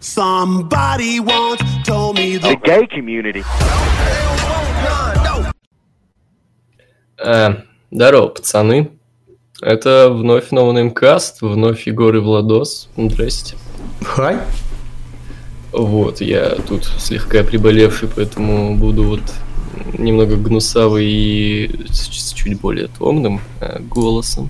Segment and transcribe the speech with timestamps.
[0.00, 3.44] Somebody once told me the gay community.
[7.18, 7.56] Э,
[7.90, 8.90] здорово, пацаны.
[9.60, 12.88] Это вновь новый каст, вновь Егор и Владос.
[12.96, 13.56] Здрасте.
[14.02, 14.38] Хай.
[15.72, 19.22] Вот, я тут слегка приболевший, поэтому буду вот
[19.98, 24.48] немного гнусавый и с чуть более томным э, голосом.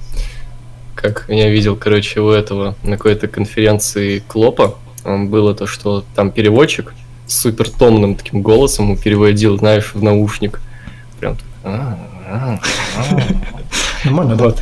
[0.95, 4.77] Как я видел, короче, у этого на какой-то конференции Клопа
[5.17, 6.95] было то, что там переводчик
[7.27, 10.61] с супер томным таким голосом переводил, знаешь, в наушник.
[11.21, 11.45] Прям так.
[11.65, 12.61] «А, а,
[12.97, 13.21] а».
[14.05, 14.55] Нормально, да?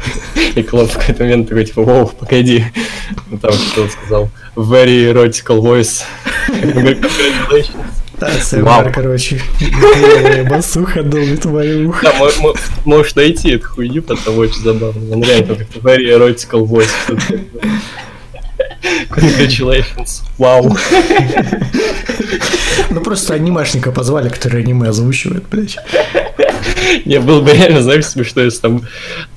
[0.55, 2.65] И Клоп в какой-то момент такой, типа, воу, погоди.
[3.43, 4.31] Там что-то сказал.
[4.55, 6.03] Very erotical voice.
[8.19, 9.41] Да, СМР, короче.
[10.49, 12.07] Басуха долбит мою ухо.
[12.07, 12.53] Да,
[12.85, 15.15] можешь найти эту хуйню, потому очень забавно.
[15.15, 16.91] Он реально как-то very erotical voice.
[19.11, 20.23] Congratulations.
[20.39, 20.77] Вау.
[22.91, 25.77] Ну просто анимешника позвали, который аниме озвучивает, блядь.
[27.05, 28.83] Не, было бы реально, знаешь, смешно, если там...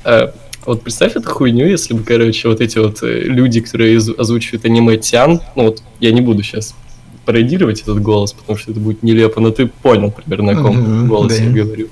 [0.06, 0.28] э,
[0.66, 4.98] Вот представь эту хуйню, если бы, короче, вот эти вот э, люди, которые озвучивают аниме
[4.98, 6.76] Тян, ну вот я не буду сейчас
[7.26, 11.44] пародировать этот голос, потому что это будет нелепо, но ты понял примерно, о Мгм, голосе
[11.46, 11.88] я говорю.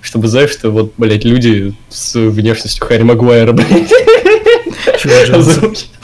[0.00, 3.70] Чтобы, знаешь, что вот, блядь, люди с внешностью Харри Магуайра, блядь.
[5.04, 5.99] И-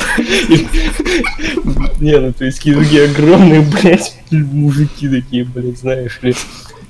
[2.01, 6.35] Не, ну то есть такие огромные, блядь, мужики такие, блядь, знаешь ли.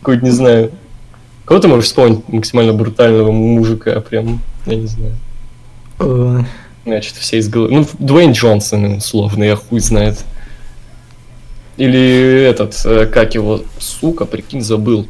[0.01, 0.73] Какой-то, не знаю.
[1.45, 6.47] Кого ты можешь вспомнить максимально брутального мужика, прям, я не знаю.
[6.85, 7.73] Значит, все из головы.
[7.73, 10.25] Ну, Дуэйн Джонсон, условно, я хуй знает.
[11.77, 15.07] Или этот, э, как его, сука, прикинь, забыл.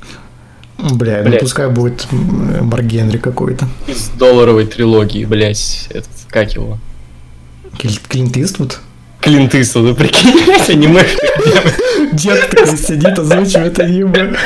[0.78, 1.41] Бля, ну Блядь.
[1.41, 3.69] пускай будет м, Марк Генри какой-то.
[3.86, 6.78] Из долларовой трилогии, блядь, этот, как его?
[7.78, 8.78] Кли- Клинт Иствуд.
[9.20, 11.05] Клинт Иствуда, прикинь, блядь, аниме.
[12.12, 14.36] Дед такой сидит, озвучивает аниме.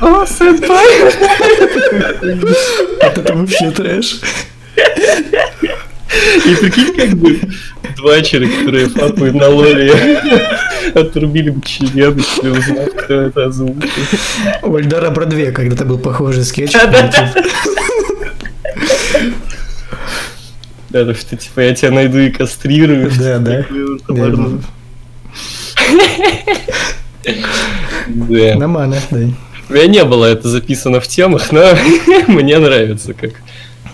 [0.00, 1.12] О, сэмпай!
[3.02, 4.20] Вот это вообще трэш.
[6.46, 7.40] И прикинь, как бы
[7.96, 9.92] два человека, которые фапают на лоле,
[10.94, 13.88] отрубили бы член, если узнать, кто это озвучил.
[14.62, 16.72] У Эльдара Бродвея когда-то был похожий скетч.
[16.72, 17.10] Да,
[21.02, 23.10] то что, типа, я тебя найду и кастрирую.
[23.18, 23.66] Да, да.
[24.08, 24.36] Да.
[28.06, 28.54] Да.
[28.56, 29.18] Нормально, да.
[29.68, 31.64] У меня не было это записано в темах, но
[32.28, 33.32] мне нравится, как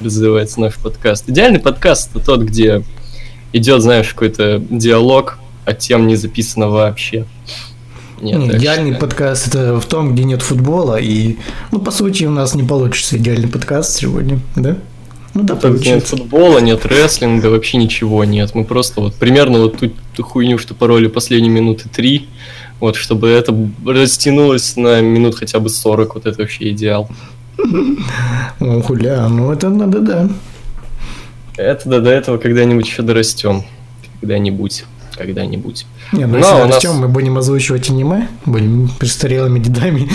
[0.02, 1.28] развивается наш подкаст.
[1.28, 2.82] Идеальный подкаст это тот, где
[3.52, 7.24] идет, знаешь, какой-то диалог, а тем не записано вообще.
[8.20, 9.00] Нет, Не, идеальный считаю.
[9.00, 11.36] подкаст это в том, где нет футбола, и,
[11.72, 14.76] ну, по сути, у нас не получится идеальный подкаст сегодня, да?
[15.34, 16.16] Ну да, Тут нет получится.
[16.16, 18.54] футбола, нет рестлинга, вообще ничего нет.
[18.54, 22.28] Мы просто вот примерно вот ту, ту хуйню, что пароли последние минуты три,
[22.80, 23.54] вот, чтобы это
[23.86, 27.08] растянулось на минут хотя бы 40, вот это вообще идеал.
[28.58, 30.28] О, хуля, ну это надо, да.
[31.56, 33.64] Это да, до этого когда-нибудь еще дорастем.
[34.20, 34.84] Когда-нибудь.
[35.20, 35.84] Когда-нибудь.
[36.12, 40.08] Не, ну Но если у нас- растем, мы будем озвучивать аниме, будем престарелыми дедами.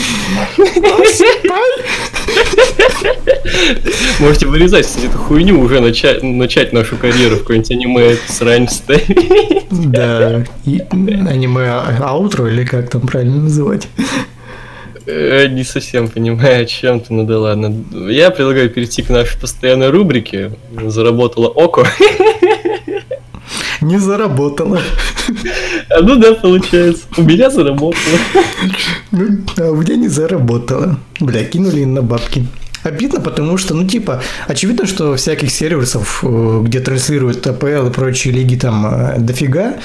[4.19, 9.65] Можете вырезать кстати, эту хуйню, уже начать, начать нашу карьеру в какой-нибудь аниме срань ставить.
[9.71, 11.69] Да, и аниме
[12.01, 13.87] аутро, или как там правильно называть?
[15.05, 17.75] Э, Не совсем понимаю, о чем ты, ну да ладно.
[18.09, 20.53] Я предлагаю перейти к нашей постоянной рубрике.
[20.87, 21.87] Заработала Око.
[23.85, 24.81] Не заработало.
[25.89, 27.03] А ну да, получается.
[27.17, 28.17] У меня заработало.
[29.11, 30.97] Ну, а у меня не заработало.
[31.19, 32.47] Бля, кинули на бабки.
[32.81, 38.33] Обидно, потому что, ну, типа, очевидно, что всяких сервисов, э, где транслируют АПЛ и прочие
[38.33, 39.75] лиги, там э, дофига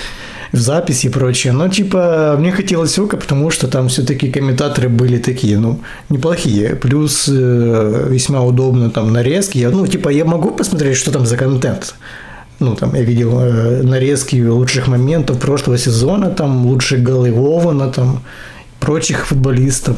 [0.53, 1.53] в записи и прочее.
[1.53, 6.75] Но, типа, мне хотелось Ока, потому что там все-таки комментаторы были такие, ну, неплохие.
[6.75, 9.59] Плюс э, весьма удобно там нарезки.
[9.59, 11.95] Я, ну, типа, я могу посмотреть, что там за контент.
[12.61, 18.23] Ну, там я видел э, нарезки лучших моментов прошлого сезона, там лучшие голы Ована, там
[18.79, 19.97] прочих футболистов.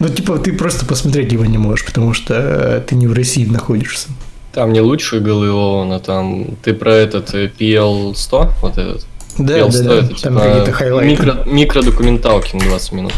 [0.00, 3.46] Ну, типа, ты просто посмотреть его не можешь, потому что э, ты не в России
[3.46, 4.08] находишься.
[4.52, 9.06] Там не лучшие голы Ована, там ты про этот э, PL100, вот этот.
[9.38, 9.94] Да, PL100 да, да.
[9.94, 11.10] это Там типа какие-то хайлайты.
[11.10, 13.12] микро, микродокументалки на 20 минут.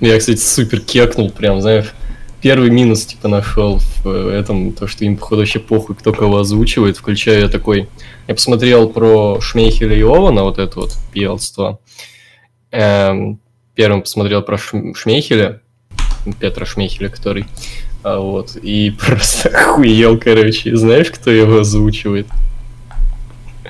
[0.00, 1.94] Я, кстати, супер кекнул, прям, знаешь,
[2.44, 6.40] первый минус, типа, нашел в э, этом, то, что им, походу, вообще похуй, кто кого
[6.40, 7.88] озвучивает, включая я такой...
[8.28, 11.78] Я посмотрел про Шмейхеля и Ована, вот это вот PL100.
[12.72, 13.40] Эм,
[13.74, 15.62] первым посмотрел про Шм- Шмейхеля,
[16.38, 17.46] Петра Шмейхеля, который...
[18.02, 20.76] А, вот, и просто охуел, короче.
[20.76, 22.26] Знаешь, кто его озвучивает?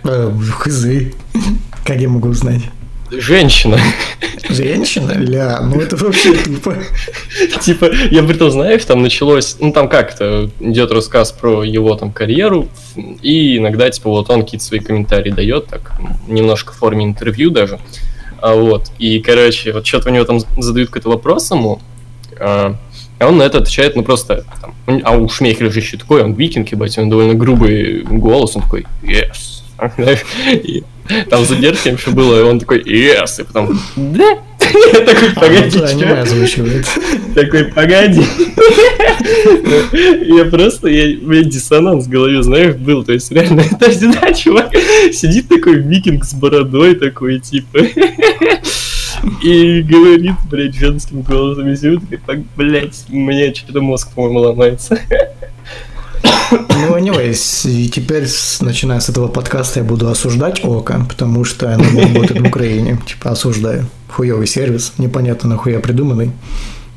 [0.02, 0.84] Э, Хз.
[1.84, 2.62] Как я могу узнать?
[3.10, 3.78] Женщина.
[4.48, 5.12] Женщина?
[5.12, 6.76] Ля, ну это вообще тупо.
[7.60, 12.12] Типа, я при том, знаешь, там началось, ну там как-то идет рассказ про его там
[12.12, 12.68] карьеру,
[13.22, 15.92] и иногда, типа, вот он какие-то свои комментарии дает, так,
[16.26, 17.78] немножко в форме интервью даже.
[18.40, 21.80] А вот, и, короче, вот что-то у него там задают какой-то вопрос ему,
[22.38, 22.76] а,
[23.18, 24.74] а он на это отвечает, ну просто, там,
[25.04, 28.86] а у Шмейхеля же еще такой, он викинг, ебать, он довольно грубый голос, он такой,
[29.02, 29.62] yes,
[31.28, 34.38] там задержка еще было, и он такой, yes, и потом, да?
[34.92, 36.86] Я такой, А, погоди, ну озвучивает.
[37.34, 38.22] Такой, погоди.
[40.22, 43.04] Я просто, я, у меня диссонанс в голове, знаешь, был.
[43.04, 44.72] То есть, реально, то есть, да, чувак
[45.12, 47.78] сидит такой викинг с бородой такой, типа,
[49.42, 54.98] и говорит, блядь, женским голосом, и такой, так, блядь, у меня что-то мозг, по-моему, ломается.
[56.50, 58.26] Ну, anyways, и теперь,
[58.60, 62.98] начиная с этого подкаста, я буду осуждать ОКО, потому что оно работает в Украине.
[63.06, 63.86] Типа, осуждаю.
[64.08, 66.32] Хуёвый сервис, непонятно нахуя придуманный.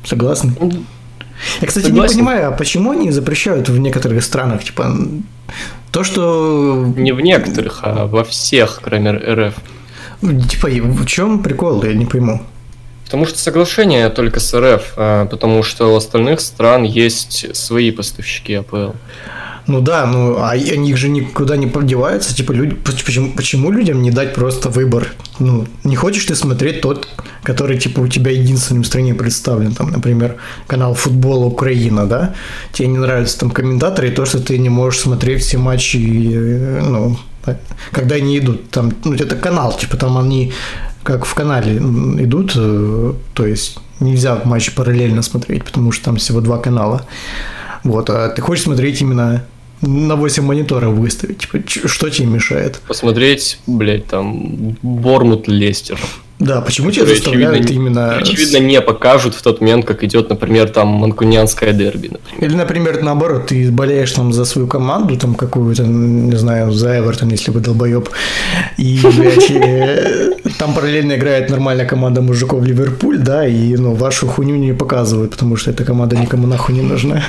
[0.04, 0.52] Согласны?
[1.60, 2.16] Я, кстати, Согласен.
[2.16, 4.96] не понимаю, а почему они запрещают в некоторых странах, типа,
[5.92, 6.92] то, что...
[6.96, 9.54] Не в некоторых, а во всех, кроме РФ.
[10.48, 12.42] Типа, в чем прикол, я не пойму.
[13.08, 18.52] Потому что соглашение только с РФ, а, потому что у остальных стран есть свои поставщики
[18.52, 18.90] АПЛ.
[19.66, 22.36] Ну да, ну а они же никуда не подеваются.
[22.36, 25.08] Типа, люди, почему, почему людям не дать просто выбор?
[25.38, 27.08] Ну, не хочешь ты смотреть тот,
[27.42, 32.34] который, типа, у тебя единственным в стране представлен, там, например, канал футбола Украина, да?
[32.72, 36.82] Тебе не нравятся там комментаторы, и то, что ты не можешь смотреть все матчи, э,
[36.82, 37.16] ну,
[37.92, 40.52] когда они идут, там, ну, это канал, типа, там они
[41.08, 46.42] как в канале идут, э, то есть нельзя матчи параллельно смотреть, потому что там всего
[46.42, 47.06] два канала.
[47.82, 49.42] Вот, а ты хочешь смотреть именно
[49.80, 51.38] на 8 мониторов выставить?
[51.38, 52.82] Типа, что тебе мешает?
[52.86, 55.98] Посмотреть, блядь, там, Бормут Лестер.
[56.38, 58.16] Да, почему тебя заставляют очевидно, именно...
[58.16, 62.44] Очевидно, не покажут в тот момент, как идет, например, там манкунианское дерби, например.
[62.50, 67.30] Или, например, наоборот, ты болеешь там за свою команду, там какую-то, не знаю, за Эвертон,
[67.30, 68.08] если вы долбоеб,
[68.76, 74.56] и, блядь, э, там параллельно играет нормальная команда мужиков Ливерпуль, да, и, ну, вашу хуйню
[74.56, 77.24] не показывают, потому что эта команда никому нахуй не нужна.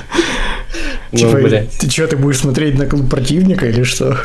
[1.12, 1.72] Ну, Типа, блядь.
[1.72, 4.18] ты что, ты будешь смотреть на клуб противника или что?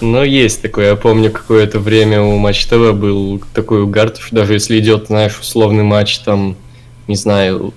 [0.00, 4.52] Но есть такое, я помню, какое-то время у Матч ТВ был такой угар, что даже
[4.54, 6.56] если идет, знаешь, условный матч, там,
[7.08, 7.72] не знаю,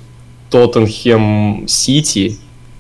[0.50, 2.38] Тоттенхэм Сити,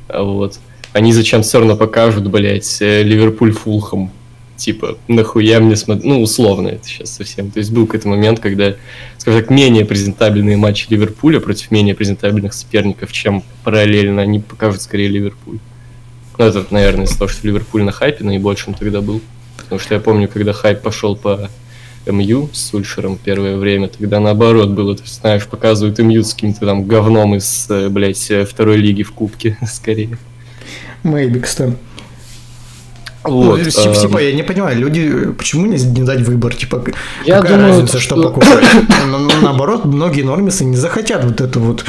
[0.09, 0.59] а вот,
[0.91, 4.11] они зачем все равно покажут, блядь, э, Ливерпуль Фулхэм.
[4.57, 7.49] Типа, нахуя мне смотреть, ну, условно это сейчас совсем.
[7.49, 8.75] То есть был какой-то момент, когда,
[9.17, 15.07] скажем так, менее презентабельные матчи Ливерпуля против менее презентабельных соперников, чем параллельно они покажут скорее
[15.07, 15.59] Ливерпуль.
[16.39, 19.21] Ну, это, наверное, из-за того, что Ливерпуль на хайпе наибольшем тогда был.
[19.57, 21.49] Потому что я помню, когда хайп пошел по
[22.07, 26.85] МЮ с Сульшером первое время, тогда наоборот было, ты знаешь, показывают МЮ с каким-то там
[26.85, 30.17] говном из, э, блядь, э, второй лиги в кубке, скорее.
[31.03, 31.75] Maybe, кстати.
[33.23, 33.59] Вот.
[33.59, 36.55] Ну, типа, эм, я не понимаю, люди, почему не, не дать выбор?
[36.55, 36.81] Типа,
[37.25, 38.63] Я какая думаю, разница, что, что- покупать?
[39.07, 41.83] Ну, ну, Наоборот, многие нормисы не захотят вот эту вот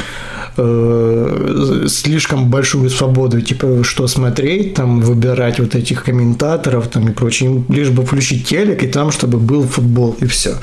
[0.57, 7.49] э, слишком большую свободу, типа, что смотреть, там, выбирать вот этих комментаторов, там, и прочее.
[7.49, 10.55] Им лишь бы включить телек, и там, чтобы был футбол, и все.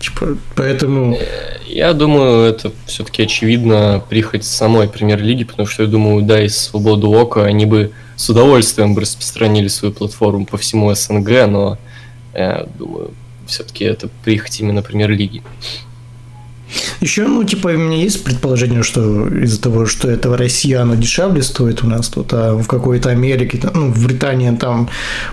[0.00, 1.18] Типа, поэтому...
[1.66, 7.10] Я думаю, это все-таки очевидно прихоть самой премьер-лиги, потому что я думаю, да, из свободу
[7.10, 11.78] ока они бы с удовольствием бы распространили свою платформу по всему СНГ, но
[12.34, 13.10] я думаю,
[13.46, 15.42] все-таки это прихоть именно премьер-лиги.
[17.00, 20.94] Еще, ну, типа, у меня есть предположение, что из-за того, что это в России оно
[20.94, 24.88] дешевле стоит у нас тут, а в какой-то Америке, ну, в Британии там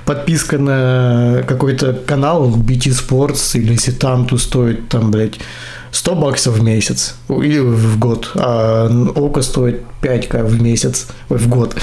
[0.05, 5.39] подписка на какой-то канал BT Sports или Ситанту стоит там, блядь,
[5.91, 11.47] 100 баксов в месяц или в год, а Око стоит 5к в месяц, ой, в
[11.47, 11.75] год.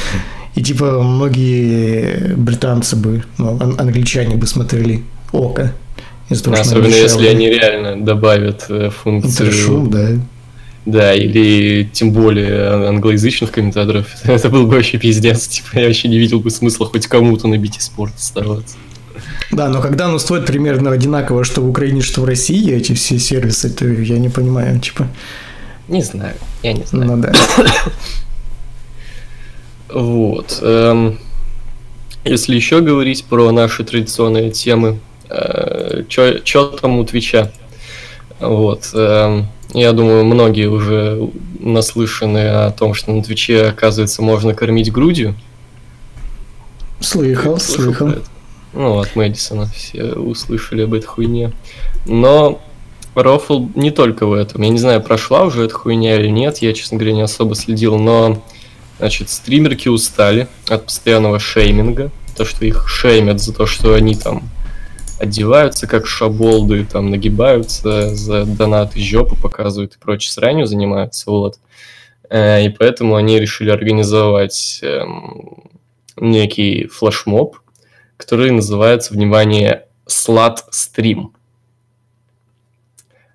[0.57, 5.73] И типа многие британцы бы, ну, ан- англичане бы смотрели Око.
[6.31, 7.31] Оно Особенно если дешевле.
[7.31, 9.49] они реально добавят э, функцию...
[9.49, 10.09] Интершум, да.
[10.87, 14.07] Да, или тем более англоязычных комментаторов.
[14.25, 15.47] Это был бы вообще пиздец.
[15.49, 18.77] Типа, я вообще не видел бы смысла хоть кому-то на BT спорт оставаться.
[19.51, 23.19] Да, но когда оно стоит примерно одинаково, что в Украине, что в России, эти все
[23.19, 25.09] сервисы, то я не понимаю, типа,
[25.89, 27.17] Не знаю, я не знаю.
[27.17, 27.33] ну да.
[29.93, 30.61] Вот.
[30.63, 31.19] эм,
[32.25, 35.01] Если еще говорить про наши традиционные темы,
[36.09, 37.51] что там у Твича?
[38.41, 38.91] Вот.
[38.95, 45.35] эм, Я думаю, многие уже наслышаны о том, что на Твиче, оказывается, можно кормить грудью.
[47.01, 48.15] Слыхал, слыхал.
[48.73, 51.53] Ну, от Мэдисона все услышали об этой хуйне.
[52.07, 52.61] Но
[53.15, 54.63] рофл не только в этом.
[54.63, 57.99] Я не знаю, прошла уже эта хуйня или нет, я, честно говоря, не особо следил,
[57.99, 58.43] но,
[58.99, 64.45] значит, стримерки устали от постоянного шейминга, то, что их шеймят за то, что они там
[65.21, 71.59] одеваются как шаболды, там нагибаются за донаты, жопу показывают и прочее сранью занимаются, вот.
[72.31, 75.65] Э, и поэтому они решили организовать эм,
[76.17, 77.57] некий флешмоб,
[78.17, 81.29] который называется, внимание, Stream.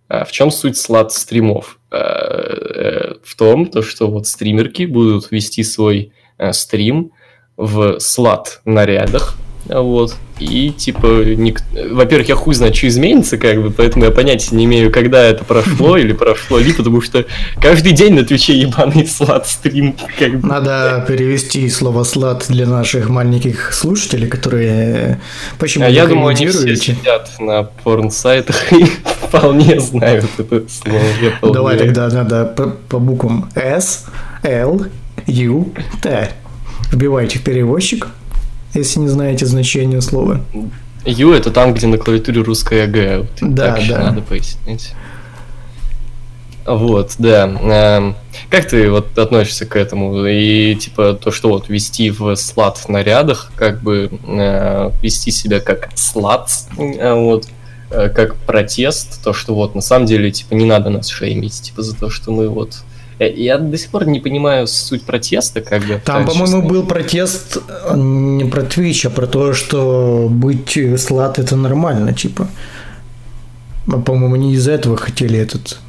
[0.08, 1.80] А в чем суть слад стримов?
[1.92, 6.12] Э, э, в том, то, что вот стримерки будут вести свой
[6.52, 7.12] стрим
[7.56, 10.16] в слад нарядах, вот.
[10.40, 11.62] И, типа, ник...
[11.92, 15.46] во-первых, я хуй знаю, что изменится, как бы, поэтому я понятия не имею, когда это
[15.46, 17.26] прошло или прошло ли, потому что
[17.62, 20.48] каждый день на Твиче ебаный слад стрим, как бы.
[20.48, 25.22] Надо перевести слово слад для наших маленьких слушателей, которые
[25.58, 28.84] почему А я думаю, они все сидят на порн-сайтах и
[29.28, 31.54] вполне знают это слово.
[31.54, 34.06] Давай тогда надо по, по буквам S,
[34.44, 34.86] L,
[35.28, 36.30] U, T.
[36.92, 38.08] Вбивайте в переводчик,
[38.80, 40.42] если не знаете значение слова.
[41.06, 43.20] Ю это там, где на клавиатуре русская Г.
[43.20, 44.00] Вот, да, так да.
[44.00, 44.94] надо пояснить.
[46.66, 47.44] Вот, да.
[47.46, 48.16] Эм,
[48.50, 50.26] как ты вот относишься к этому?
[50.26, 55.90] И типа то, что вот вести в слад нарядах, как бы э, вести себя как
[55.94, 57.48] слад, э, вот,
[57.92, 61.84] э, как протест, то, что вот на самом деле типа не надо нас шеймить, типа
[61.84, 62.78] за то, что мы вот
[63.20, 66.02] я до сих пор не понимаю суть протеста, как бы.
[66.04, 71.56] Там, по-моему, был протест э, не про Twitch, а про то, что быть слад это
[71.56, 72.48] нормально, типа.
[73.88, 75.80] А, по-моему, не из-за этого хотели этот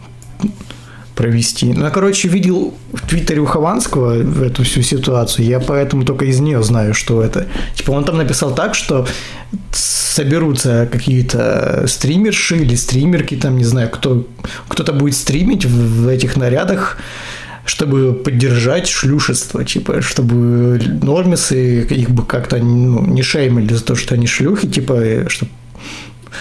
[1.17, 1.73] провести.
[1.73, 6.39] Ну, я, короче, видел в Твиттере у Хованского эту всю ситуацию, я поэтому только из
[6.41, 7.47] нее знаю, что это.
[7.75, 9.07] Типа он там написал так, что
[9.73, 14.27] соберутся какие-то стримерши или стримерки, там, не знаю, кто,
[14.69, 16.99] кто-то будет стримить в, в этих нарядах,
[17.65, 24.15] чтобы поддержать шлюшество, типа, чтобы нормисы их бы как-то ну, не шеймили за то, что
[24.15, 25.51] они шлюхи, типа, чтобы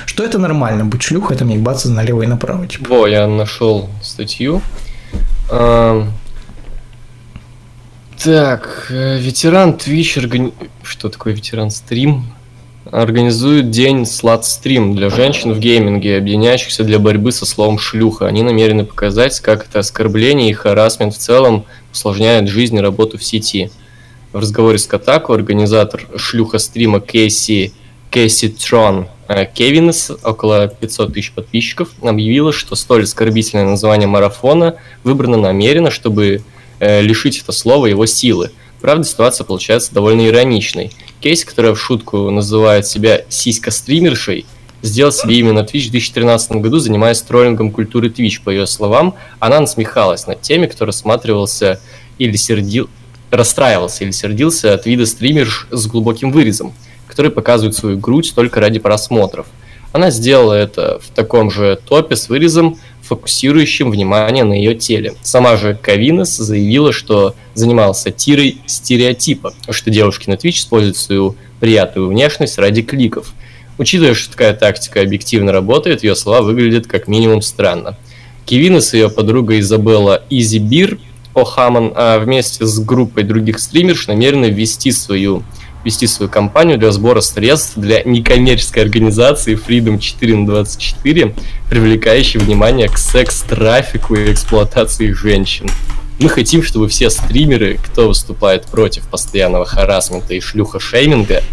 [0.06, 2.68] что это нормально, быть шлюхой, мне ебаться налево и направо.
[2.68, 2.90] Типа.
[2.90, 4.62] Во, я нашел статью.
[5.50, 6.08] А,
[8.22, 10.54] так, э, ветеран Twitch органи...
[10.84, 12.26] Что такое ветеран стрим?
[12.92, 18.28] Организует день слад стрим для женщин в гейминге, объединяющихся для борьбы со словом шлюха.
[18.28, 23.24] Они намерены показать, как это оскорбление и харасмент в целом усложняет жизнь и работу в
[23.24, 23.72] сети.
[24.34, 27.74] В разговоре с Катаку организатор шлюха стрима Кейси
[28.12, 35.90] Кейси Трон Кевинс, около 500 тысяч подписчиков, объявила, что столь оскорбительное название марафона выбрано намеренно,
[35.90, 36.44] чтобы
[36.80, 38.52] э, лишить это слово его силы.
[38.82, 40.92] Правда, ситуация получается довольно ироничной.
[41.22, 44.46] Кейс, которая в шутку называет себя сиська-стримершей,
[44.84, 48.42] сделал себе имя на Twitch в 2013 году, занимаясь троллингом культуры Twitch.
[48.44, 51.82] По ее словам, она насмехалась над теми, кто рассматривался
[52.20, 52.90] или сердил,
[53.32, 56.76] расстраивался или сердился от вида стримерш с глубоким вырезом–
[57.16, 59.46] которые показывают свою грудь только ради просмотров.
[59.94, 65.14] Она сделала это в таком же топе с вырезом, фокусирующим внимание на ее теле.
[65.22, 72.10] Сама же Кавинес заявила, что занималась сатирой стереотипа, что девушки на Twitch используют свою приятную
[72.10, 73.34] внешность ради кликов.
[73.78, 77.98] Учитывая, что такая тактика объективно работает, ее слова выглядят как минимум странно.
[78.46, 81.00] Кевинес и ее подруга Изабелла Изибир
[81.34, 85.44] О'Хаман а вместе с группой других стримерш намерены ввести свою
[85.86, 91.36] вести свою кампанию для сбора средств для некоммерческой организации Freedom 4 на 24,
[91.70, 95.70] привлекающей внимание к секс-трафику и эксплуатации женщин.
[96.20, 101.44] Мы хотим, чтобы все стримеры, кто выступает против постоянного харасмента и шлюха-шейминга,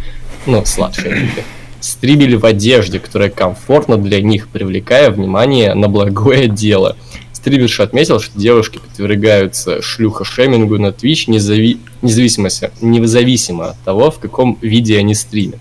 [0.46, 1.44] ну, слад-шейминга,
[1.80, 6.96] стримили в одежде, которая комфортна для них, привлекая внимание на благое дело–
[7.42, 11.80] Стримерша отметил, что девушки подвергаются шлюха-шемингу на Twitch незави...
[12.00, 15.58] независимости, независимо от того, в каком виде они стримят.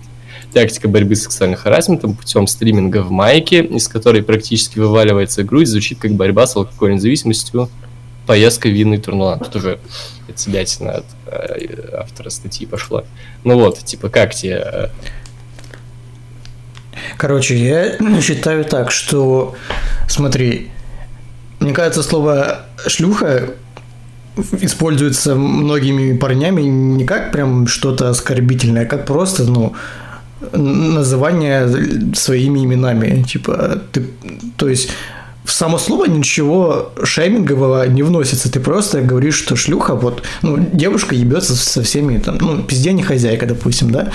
[0.52, 5.98] Тактика борьбы с сексуальным харасментом путем стриминга в майке, из которой практически вываливается грудь, звучит
[5.98, 7.68] как борьба с алкогольной зависимостью,
[8.28, 9.40] поездка в винный турнуан.
[9.40, 9.80] Тут уже
[10.28, 13.02] от себя от э, автора статьи пошла.
[13.42, 14.62] Ну вот, типа, как тебе...
[14.64, 14.88] Э,
[17.16, 19.56] Короче, я считаю так, что,
[20.08, 20.70] смотри,
[21.62, 23.50] мне кажется, слово «шлюха»
[24.60, 29.74] используется многими парнями не как прям что-то оскорбительное, а как просто, ну,
[30.52, 31.68] называние
[32.14, 33.22] своими именами.
[33.22, 34.06] Типа, ты,
[34.56, 34.90] то есть
[35.44, 38.50] в само слово ничего шеймингового не вносится.
[38.50, 43.02] Ты просто говоришь, что шлюха, вот, ну, девушка ебется со всеми, там, ну, пизде не
[43.02, 44.12] хозяйка, допустим, да.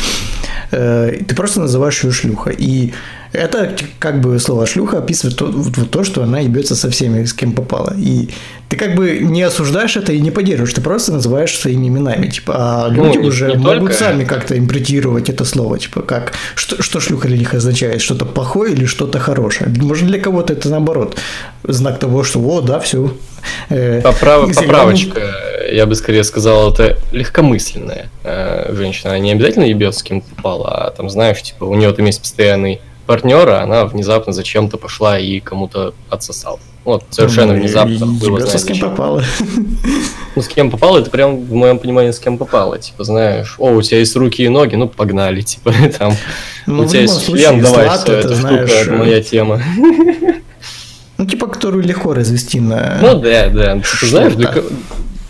[0.72, 2.50] э, ты просто называешь ее шлюха.
[2.50, 2.94] И
[3.34, 5.52] это как бы слово шлюха описывает то,
[5.86, 7.94] то, что она ебется со всеми, с кем попала.
[7.98, 8.30] И
[8.70, 12.28] ты как бы не осуждаешь это и не поддерживаешь, ты просто называешь своими именами.
[12.28, 15.80] Типа, а Ну, люди не- уже могут только- сами как-то импретировать это слово.
[15.80, 18.02] Типа, как что, что шлюха для них означает?
[18.02, 19.70] Что-то плохое или что-то хорошее?
[19.78, 21.18] Может, для кого-то это наоборот
[21.64, 23.14] знак того, что о, да, все.
[23.70, 25.22] Поправ- Поправочка,
[25.72, 29.12] я бы скорее сказал, это легкомысленная э, женщина.
[29.12, 32.22] Она не обязательно ебется с кем попала, а там, знаешь, типа, у нее там есть
[32.22, 36.60] постоянный партнер, а она внезапно зачем-то пошла и кому-то отсосала.
[36.86, 38.92] Вот, совершенно внезапно было, знаешь, с кем зачем.
[38.92, 39.24] попало.
[40.36, 42.78] Ну, с кем попало, это прям в моем понимании с кем попало.
[42.78, 46.14] Типа, знаешь, о, у тебя есть руки и ноги, ну, погнали, типа, там.
[46.68, 49.24] Ну, у тебя есть случае, член, давай, всё, это, эта знаешь, штука, это э, моя
[49.24, 49.62] тема.
[51.18, 53.00] Ну, типа, которую легко развести на...
[53.02, 53.76] Ну да, да.
[53.78, 54.54] Ты Что знаешь, для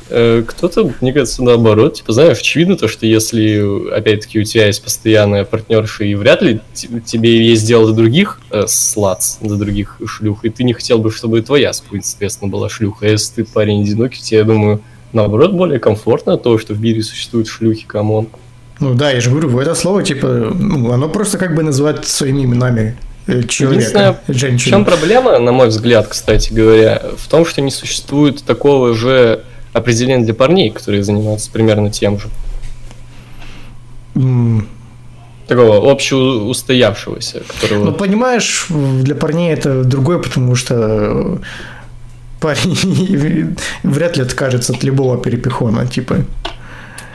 [0.09, 5.43] кто-то, мне кажется, наоборот, типа, знаешь, очевидно то, что если, опять-таки, у тебя есть постоянная
[5.43, 10.49] партнерша, и вряд ли тебе есть дело до других э, sluts, до других шлюх, и
[10.49, 13.05] ты не хотел бы, чтобы твоя, соответственно, была шлюха.
[13.05, 14.81] А если ты парень одинокий, тебе, я думаю,
[15.13, 18.29] наоборот, более комфортно того, что в мире существуют шлюхи, come on.
[18.79, 22.43] Ну да, я же говорю, это слово, типа, ну, оно просто как бы называет своими
[22.43, 22.95] именами
[23.25, 28.43] э, человека, В чем проблема, на мой взгляд, кстати говоря, в том, что не существует
[28.43, 29.43] такого же
[29.77, 32.27] определения для парней, которые занимаются примерно тем же.
[34.15, 34.67] М,
[35.47, 37.85] такого общеустоявшегося, которого...
[37.85, 41.37] Ну, понимаешь, для парней это другое, потому что э,
[42.39, 46.15] парень вряд ли откажется от любого перепихона, типа.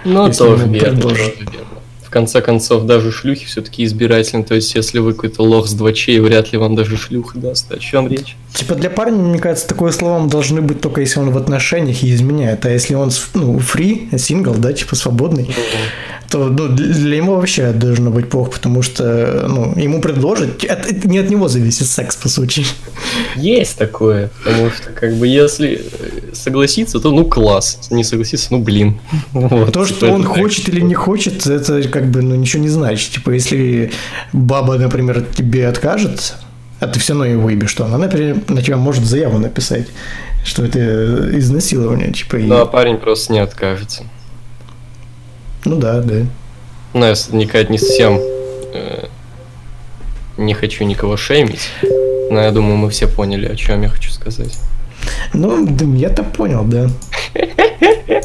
[0.04, 1.71] Ну, тоже верно, тоже верно.
[2.12, 4.44] Конце концов, даже шлюхи все-таки избирательны.
[4.44, 7.72] То есть, если вы какой-то лох с двочей, вряд ли вам даже шлюха даст.
[7.72, 8.36] О чем речь?
[8.54, 12.14] Типа для парня, мне кажется, такое словом должны быть только если он в отношениях и
[12.14, 12.66] изменяет.
[12.66, 15.48] А если он, ну, фри, сингл, да, типа свободный,
[16.32, 21.18] то ну, для него вообще должно быть плохо, потому что ну, ему предложат, это- не
[21.18, 22.64] от него зависит секс, по сути.
[23.36, 27.78] Есть такое, потому что, как бы, если э, согласиться, то ну класс.
[27.90, 28.98] Не согласиться, ну блин.
[29.32, 33.10] Вот, То, что он хочет или не хочет, это как бы ну, ничего не значит.
[33.12, 33.92] Типа, если
[34.32, 36.34] баба, например, тебе откажет,
[36.80, 39.86] а ты все равно ее выебешь, то она, например, на тебя может заяву написать,
[40.44, 40.78] что это
[41.38, 44.04] изнасилование, типа, и- Ну, а парень просто не откажется.
[45.64, 46.26] Ну да, да.
[46.94, 48.18] Ну, я никак не совсем
[48.74, 49.06] э,
[50.36, 51.68] не хочу никого шеймить.
[52.30, 54.58] Но я думаю, мы все поняли, о чем я хочу сказать.
[55.32, 56.88] Ну, да, я-то понял, да.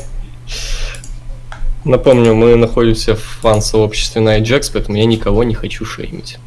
[1.85, 6.37] Напомню, мы находимся в фан-сообществе Nightjax, поэтому я никого не хочу шеймить.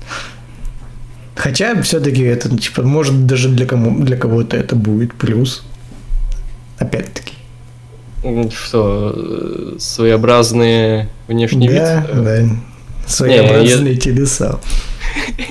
[1.34, 5.64] Хотя все-таки это, типа, может даже для, кому, для кого-то это будет плюс.
[6.78, 7.34] Опять-таки.
[8.22, 12.10] Что, э, своеобразные внешний да, вид?
[12.10, 12.56] Э, да.
[13.06, 14.60] Своеобразные телеса.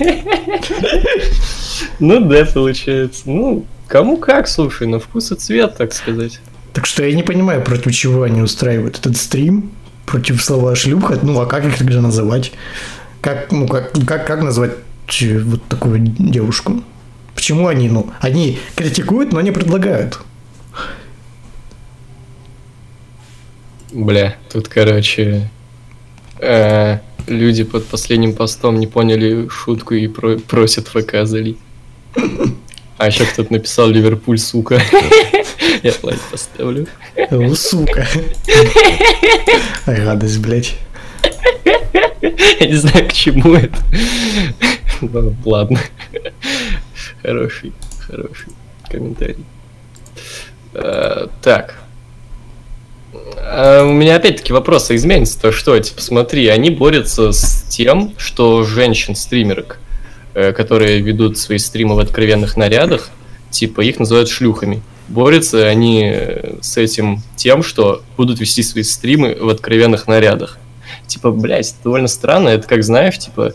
[1.98, 3.22] Ну да, получается.
[3.26, 6.40] Ну, кому как, слушай, на вкус и цвет, так сказать.
[6.72, 9.70] Так что я не понимаю, против чего они устраивают этот стрим.
[10.06, 11.18] Против слова шлюха.
[11.22, 12.52] Ну, а как их тогда называть?
[13.20, 14.72] Как, ну, как, как, как назвать
[15.20, 16.82] э, вот такую девушку?
[17.34, 20.20] Почему они, ну, они критикуют, но не предлагают?
[23.92, 25.48] Бля, тут, короче,
[26.38, 31.58] э, люди под последним постом не поняли шутку и про- просят ФК залить.
[32.98, 34.80] А еще кто-то написал Ливерпуль, сука.
[35.82, 36.86] Я лайк поставлю.
[37.30, 38.06] О, сука.
[39.86, 40.76] Радость, блядь.
[42.22, 43.76] Я не знаю, к чему это.
[45.00, 45.80] Ну, ладно.
[47.22, 47.72] Хороший,
[48.06, 48.52] хороший
[48.90, 49.44] комментарий.
[50.74, 51.78] Э, Так.
[53.36, 55.78] А У меня опять-таки вопрос, а изменится-то что?
[55.78, 59.78] Типа, смотри, они борются с тем, что женщин-стримерок,
[60.34, 63.10] э, которые ведут свои стримы в откровенных нарядах,
[63.50, 64.82] типа, их называют шлюхами.
[65.08, 70.58] Борются они э, с этим тем, что будут вести свои стримы в откровенных нарядах.
[71.06, 72.48] Типа, блядь, это довольно странно.
[72.48, 73.54] Это как, знаешь, типа,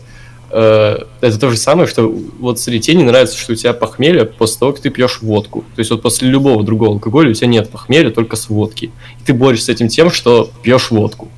[0.58, 4.58] это то же самое, что вот смотри, тебе не нравится, что у тебя похмелье после
[4.58, 5.64] того, как ты пьешь водку.
[5.74, 8.90] То есть вот после любого другого алкоголя у тебя нет похмелья, только с водки.
[9.20, 11.28] И ты борешься с этим тем, что пьешь водку.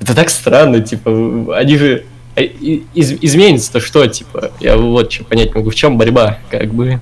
[0.00, 2.04] Это так странно, типа, они же...
[2.36, 4.50] э, из- изменится-то что, типа?
[4.60, 5.70] Я вот что понять могу.
[5.70, 7.00] В чем борьба, как бы?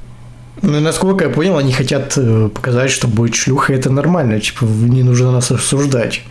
[0.63, 4.41] Ну, и насколько я понял, они хотят э, показать, что быть шлюхой это нормально.
[4.41, 6.23] Типа, не нужно нас осуждать.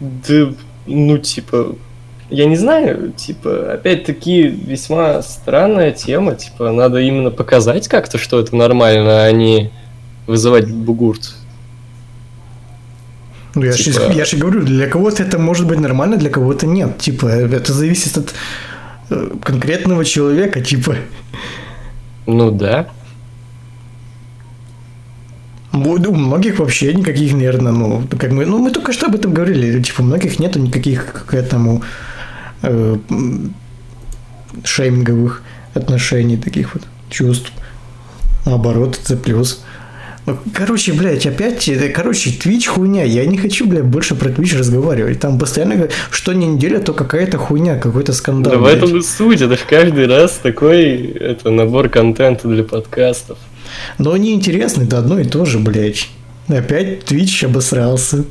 [0.00, 0.52] Да,
[0.88, 1.74] ну, типа,
[2.30, 8.54] я не знаю, типа, опять-таки весьма странная тема, типа, надо именно показать как-то, что это
[8.56, 9.70] нормально, а не
[10.26, 11.34] вызывать бугурт.
[13.54, 16.66] Ну, я, Типа- же, я же говорю, для кого-то это может быть нормально, для кого-то
[16.66, 16.98] нет.
[16.98, 18.34] Типа, это зависит от
[19.10, 20.96] э, конкретного человека, типа.
[22.26, 22.88] Ну да.
[25.72, 29.34] Вот У многих вообще никаких, наверное, ну, как мы, ну, мы только что об этом
[29.34, 31.82] говорили, типа, у многих нету никаких к этому
[32.62, 32.96] э,
[34.64, 35.42] шейминговых
[35.74, 37.52] отношений, таких вот чувств.
[38.46, 39.62] Наоборот, это плюс.
[40.52, 43.04] Короче, блядь, опять, это, короче, Twitch хуйня.
[43.04, 45.20] Я не хочу, блядь, больше про Twitch разговаривать.
[45.20, 48.54] Там постоянно, что не неделя, то какая-то хуйня, какой-то скандал.
[48.54, 53.38] Да в этом и суть, это ж каждый раз такой это набор контента для подкастов.
[53.98, 56.08] Но они интересны, это одно и то же, блядь.
[56.48, 58.24] Опять Twitch обосрался.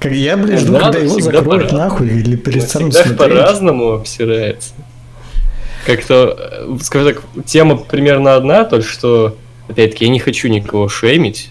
[0.00, 3.18] Как я, блядь, жду, да, когда его закроют нахуй или перестанут смотреть.
[3.18, 4.70] по-разному обсирается.
[5.84, 9.36] Как-то, э, скажем так, тема примерно одна, то что,
[9.68, 11.50] опять-таки, я не хочу никого шеймить.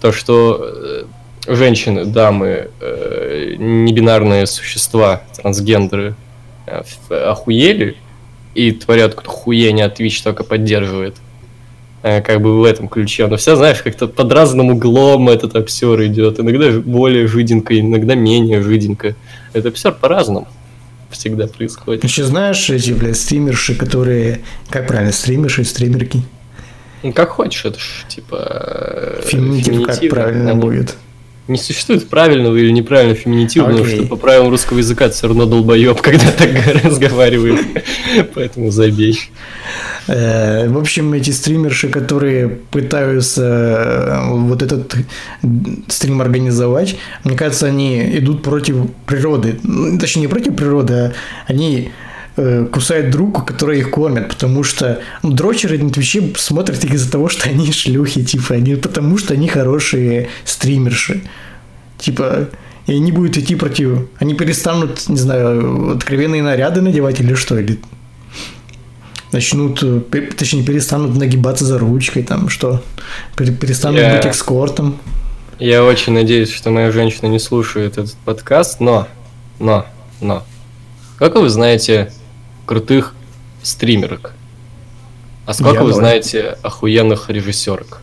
[0.00, 1.04] То, что э,
[1.46, 6.14] женщины, дамы, э, небинарные существа, трансгендеры
[6.66, 7.96] э, охуели
[8.54, 11.16] и творят какую-то хуйню, а Twitch только поддерживает.
[12.02, 13.26] Э, Как бы в этом ключе.
[13.26, 16.40] Но вся, знаешь, как-то под разным углом этот обсер идет.
[16.40, 19.14] Иногда более жиденько, иногда менее жиденько.
[19.52, 20.48] Это обсер по-разному
[21.10, 22.04] всегда происходит.
[22.04, 24.40] Еще знаешь эти, блядь, стримерши, которые...
[24.68, 26.22] Как правильно, стримерши, стримерки?
[27.02, 28.36] Ну, как хочешь, это ж, типа...
[28.40, 30.10] э, Феминитив как феминитивно.
[30.14, 30.96] правильно Они- будет?
[31.48, 33.96] Не существует правильного или неправильного феминитива, потому Окей.
[33.98, 36.50] что по правилам русского языка ты все равно долбоеб, когда так
[36.84, 37.58] разговариваешь.
[38.34, 39.18] Поэтому забей.
[40.06, 44.94] Э, В общем, эти стримерши, которые пытаются э, вот этот
[45.88, 49.58] стрим организовать, мне кажется, они идут против природы.
[49.64, 51.12] Ну, Точнее, не против природы, а
[51.48, 51.90] они
[52.36, 57.10] э, кусают друг, который их кормят, потому что ну, дрочеры на Твиче смотрят их из-за
[57.10, 61.22] того, что они шлюхи, типа, они потому что они хорошие стримерши.
[61.98, 62.48] Типа,
[62.86, 64.08] и они будут идти против...
[64.18, 67.78] Они перестанут, не знаю, откровенные наряды надевать или что, или
[69.32, 70.00] начнут, э,
[70.36, 72.82] точнее, перестанут нагибаться за ручкой, там, что,
[73.36, 74.98] пере- перестанут Я- быть экскортом.
[75.58, 79.06] Я очень надеюсь, что моя женщина не слушает этот подкаст, но,
[79.58, 79.86] но,
[80.20, 80.42] но.
[81.18, 82.10] Как вы знаете
[82.70, 83.14] крутых
[83.64, 84.32] стримерок?
[85.44, 85.94] А сколько Я вы ноль.
[85.98, 88.00] знаете охуенных режиссерок?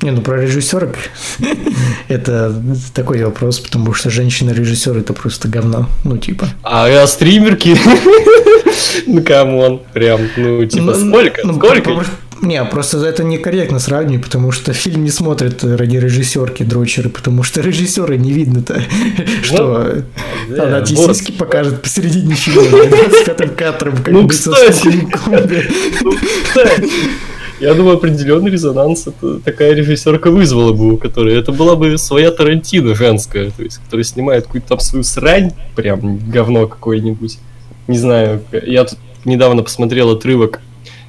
[0.00, 0.96] Не, ну про режиссерок
[2.08, 2.62] это
[2.94, 5.86] такой вопрос, потому что женщина-режиссер это просто говно.
[6.02, 6.48] Ну, типа.
[6.62, 7.76] А, а стримерки?
[9.06, 11.40] Ну, come on, прям, ну, типа, Ну, сколько?
[11.46, 12.04] ну, Сколько?
[12.42, 17.42] Не, просто за это некорректно сравнивать, потому что фильм не смотрят ради режиссерки дрочеры, потому
[17.42, 18.82] что режиссера не видно-то,
[19.42, 20.02] что
[20.50, 20.88] она вот.
[20.88, 25.08] сиськи покажет посередине фильма, 25-м кадром, как Ну, кстати.
[26.02, 26.12] Ну,
[26.44, 26.90] кстати,
[27.58, 31.34] Я думаю, определенный резонанс это такая режиссерка вызвала бы у которой.
[31.38, 36.18] Это была бы своя Тарантино женская, то есть, которая снимает какую-то там свою срань, прям
[36.18, 37.38] говно какое-нибудь.
[37.88, 40.60] Не знаю, я тут недавно посмотрел отрывок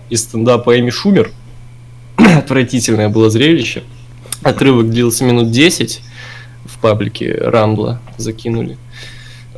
[0.09, 1.31] из стендапа Эми Шумер.
[2.17, 3.83] Отвратительное было зрелище.
[4.43, 6.01] Отрывок длился минут 10
[6.65, 8.77] в паблике Рамбла закинули.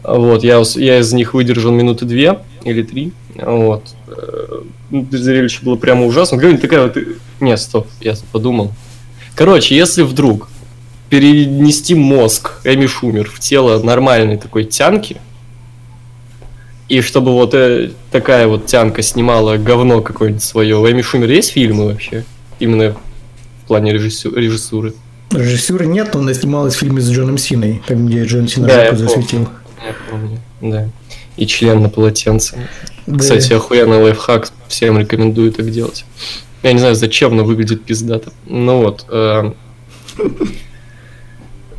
[0.04, 3.12] Вот, я, я из них выдержал минуты две или три.
[3.36, 3.84] Вот.
[4.08, 4.62] Э,
[5.12, 6.38] Зрелище было прямо ужасно.
[6.38, 6.98] Говорю, такая вот...
[7.40, 8.72] Не, стоп, я подумал.
[9.36, 10.50] Короче, если вдруг
[11.10, 15.18] перенести мозг Эми Шумер в тело нормальной такой тянки,
[16.90, 20.78] и чтобы вот э, такая вот тянка снимала говно какое-нибудь свое.
[20.78, 22.26] У Эми Шумер есть фильмы вообще?
[22.60, 22.96] Именно
[23.64, 24.94] в плане режиссю- режиссуры.
[25.32, 28.86] Режиссера нет, но она снималась в фильме с Джоном Синой, там, где Джон Сина Да,
[28.86, 28.98] помню.
[28.98, 29.40] засветил.
[29.86, 30.90] Я помню, да.
[31.38, 32.58] И член на полотенце.
[33.06, 33.20] Да.
[33.20, 36.04] Кстати, охуенный лайфхак, всем рекомендую так делать.
[36.64, 38.34] Я не знаю, зачем, но выглядит пиздато.
[38.48, 39.06] Ну вот.
[39.10, 39.52] э,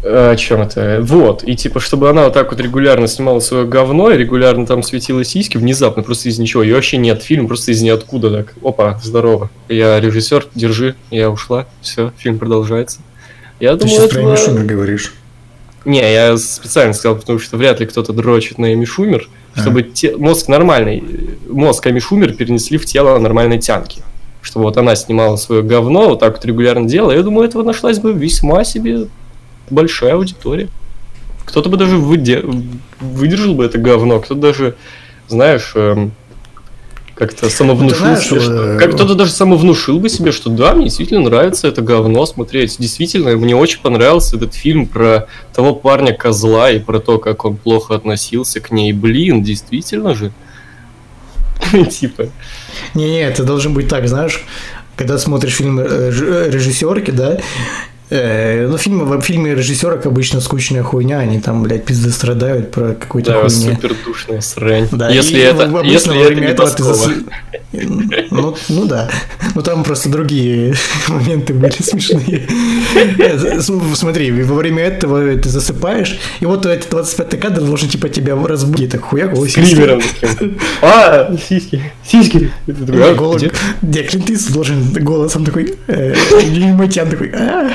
[0.03, 1.01] О чем это?
[1.03, 1.45] Вот.
[1.45, 5.25] И типа, чтобы она вот так вот регулярно снимала свое говно и регулярно там светила
[5.25, 6.63] сиськи, внезапно, просто из ничего.
[6.63, 7.23] Ее вообще нет.
[7.23, 8.55] Фильм просто из ниоткуда так.
[8.65, 9.51] Опа, здорово.
[9.69, 11.67] Я режиссер, держи, я ушла.
[11.83, 13.01] Все, фильм продолжается.
[13.61, 15.13] Я Ты думаю, сейчас про Эми Шумер говоришь.
[15.85, 19.61] не, я специально сказал, потому что вряд ли кто-то дрочит на Эми Шумер, А.
[19.61, 21.05] чтобы те- мозг нормальный,
[21.47, 24.01] мозг Эми Шумер перенесли в тело нормальной тянки.
[24.41, 27.13] Чтобы вот она снимала свое говно, вот так вот регулярно делала.
[27.13, 29.09] Я думаю, этого нашлась бы весьма себе
[29.71, 30.69] большая аудитория.
[31.45, 32.45] Кто-то бы даже выде-
[33.01, 34.77] выдержал бы это говно, кто-то даже,
[35.29, 36.13] знаешь, эм,
[37.15, 40.85] как-то самовнушил знаешь, себе, что- э, как кто-то даже самовнушил бы себе, что да, мне
[40.87, 42.77] действительно нравится это говно смотреть.
[42.79, 47.57] Действительно, мне очень понравился этот фильм про того парня козла и про то, как он
[47.57, 48.93] плохо относился к ней.
[48.93, 50.33] Блин, действительно же.
[51.91, 52.29] Типа.
[52.95, 54.43] Не-не, это должен быть так, знаешь,
[54.97, 57.39] когда смотришь фильм э, э, режиссерки, да,
[58.11, 62.95] Э, ну, фильмы, в фильме режиссерок обычно скучная хуйня, они там, блядь, пизды страдают про
[62.95, 63.75] какую-то Да, хуйню.
[63.75, 64.89] супер душная срань.
[64.91, 67.25] Да, если и это, если во это время не этого ты зас-
[68.33, 69.09] Ну, ну да.
[69.55, 70.75] Ну там просто другие
[71.09, 72.49] моменты были смешные.
[73.61, 78.35] С- Смотри, во время этого ты засыпаешь, и вот этот 25 кадр должен типа тебя
[78.35, 78.91] разбудить.
[78.91, 79.61] Так хуяк, о, сиськи.
[79.61, 80.59] Скримером таким.
[80.83, 82.51] А, сиськи, сиськи.
[82.67, 83.43] А, Голос,
[83.83, 84.03] где?
[84.03, 86.15] Клинт должен голосом такой, э,
[86.51, 87.71] Юрий Матьян такой, «А».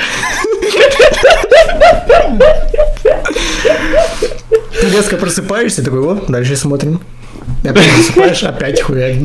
[4.79, 7.01] Ты резко просыпаешься, такой, о, дальше смотрим.
[7.63, 9.23] Опять засыпаешь, опять хуяк.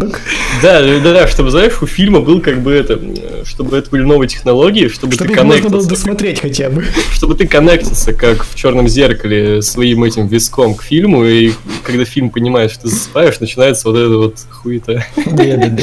[0.62, 2.98] Да, да, да, чтобы, знаешь, у фильма был как бы это,
[3.44, 6.84] чтобы это были новые технологии, чтобы, Чтобы ты их можно было коннектился, досмотреть хотя бы.
[7.12, 12.30] чтобы ты коннектился, как в черном зеркале, своим этим виском к фильму, и когда фильм
[12.30, 15.04] понимает, что ты засыпаешь, начинается вот это вот хуета.
[15.16, 15.82] Да-да-да.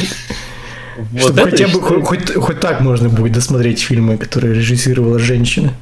[1.12, 5.20] Вот Чтобы это хотя бы хоть, хоть- хоть так можно будет досмотреть фильмы, которые режиссировала
[5.20, 5.74] женщина.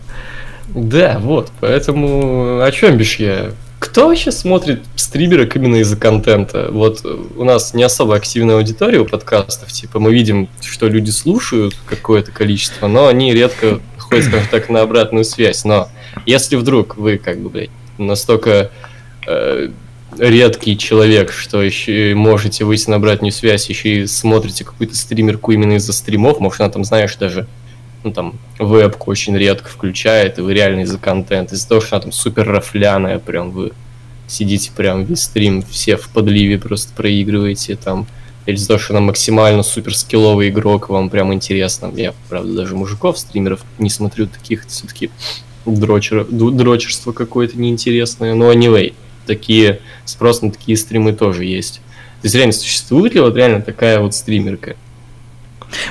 [0.68, 3.52] Да, вот, поэтому о чем бишь я?
[3.80, 6.70] Кто вообще смотрит стримерок именно из-за контента?
[6.72, 11.76] Вот у нас не особо активная аудитория у подкастов, типа мы видим, что люди слушают
[11.86, 15.66] какое-то количество, но они редко ходят, скажем так, на обратную связь.
[15.66, 15.90] Но
[16.26, 18.72] если вдруг вы, как бы, блядь, настолько
[19.28, 19.70] э,
[20.18, 25.74] редкий человек, что еще можете выйти на обратную связь, еще и смотрите какую-то стримерку именно
[25.74, 27.48] из-за стримов, может, она там, знаешь, даже
[28.04, 32.04] ну, там, вебку очень редко включает, и вы реально из-за контента, из-за того, что она
[32.04, 33.72] там супер рафляная, прям вы
[34.28, 38.06] сидите прям весь стрим, все в подливе просто проигрываете там,
[38.46, 41.92] или из-за того, что она максимально супер скилловый игрок, вам прям интересно.
[41.96, 45.10] Я, правда, даже мужиков, стримеров не смотрю таких, все-таки
[45.66, 48.94] дрочер, дрочерство какое-то неинтересное, но anyway,
[49.26, 51.76] такие, спрос на такие стримы тоже есть.
[52.22, 54.76] То есть реально существует ли вот реально такая вот стримерка?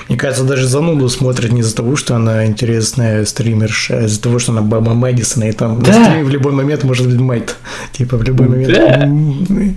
[0.08, 4.38] Мне кажется, даже зануду смотрят не из-за того, что она интересная стримерша, а из-за того,
[4.38, 5.98] что она Баба Мэдисона, и там Да.
[5.98, 7.56] на стриме в любой момент может быть Мэйд.
[7.92, 9.10] Типа в любой момент Да.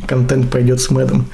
[0.07, 1.25] контент пойдет с Мэдом.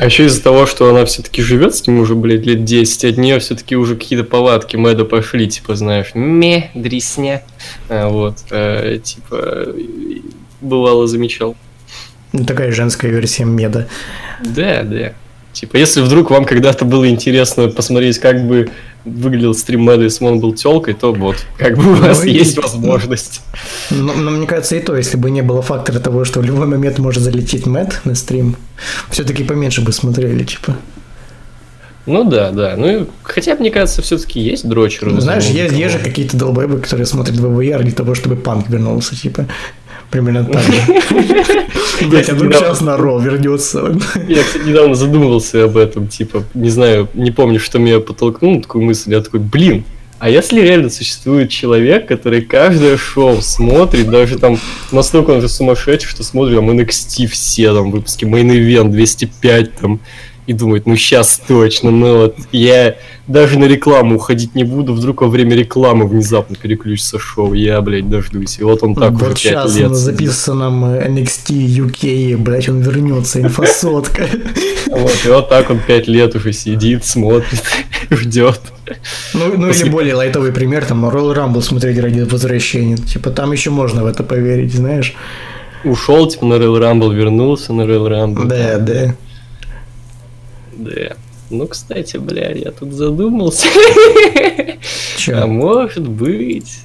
[0.00, 3.16] А еще из-за того, что она все-таки живет с ним уже, блядь, лет 10, от
[3.18, 7.42] нее все-таки уже какие-то повадки Мэда пошли, типа, знаешь, ме, дресня.
[7.88, 9.68] А, вот, э, типа,
[10.60, 11.54] бывало замечал.
[12.32, 13.86] Ну, такая женская версия Меда.
[14.44, 15.12] Да, да.
[15.52, 18.68] Типа, если вдруг вам когда-то было интересно посмотреть, как бы
[19.06, 22.26] выглядел стрим Мэда, если бы он был телкой, то вот, как бы у вас Ну,
[22.26, 23.40] и- есть возможность.
[23.90, 26.66] Но, но мне кажется, и то, если бы не было фактора того, что в любой
[26.66, 28.56] момент может залететь Мэд на стрим,
[29.10, 30.76] все-таки поменьше бы смотрели, типа.
[32.04, 32.74] Ну да, да.
[32.76, 35.10] Ну, и хотя, мне кажется, все-таки есть дрочеры.
[35.10, 38.68] Ну, знаешь, есть, есть есть же какие-то долбоебы, которые смотрят ВВР для того, чтобы панк
[38.68, 39.46] вернулся, типа.
[40.10, 40.82] Примерно так же.
[42.08, 43.96] Блять, а вдруг сейчас на Ро вернется.
[44.28, 48.84] Я, кстати, недавно задумывался об этом, типа, не знаю, не помню, что меня подтолкнуло такую
[48.84, 49.84] мысль, я такой, блин,
[50.18, 54.58] а если реально существует человек, который каждое шоу смотрит, даже там
[54.90, 60.00] настолько он же сумасшедший, что смотрит там NXT все там выпуски, Main Event 205 там,
[60.46, 65.22] и думает, ну сейчас точно, ну вот, я даже на рекламу уходить не буду, вдруг
[65.22, 68.58] во время рекламы внезапно переключится шоу, я, блядь, дождусь.
[68.60, 72.68] И вот он так уже Вот 5 сейчас лет на записанном э, NXT UK, блять,
[72.68, 74.26] он вернется, инфосотка.
[74.86, 77.62] Вот, и вот так он 5 лет уже сидит, смотрит,
[78.10, 78.60] ждет.
[79.34, 82.96] Ну, ну или более лайтовый пример, там, Royal Rumble смотреть ради возвращения.
[82.96, 85.14] Типа, там еще можно в это поверить, знаешь.
[85.82, 88.44] Ушел, типа, на Royal Rumble, вернулся на Royal Rumble.
[88.44, 89.14] Да, да.
[90.76, 91.16] Да.
[91.50, 93.68] Ну, кстати, бля, я тут задумался.
[94.36, 95.46] А Че?
[95.46, 96.80] может быть,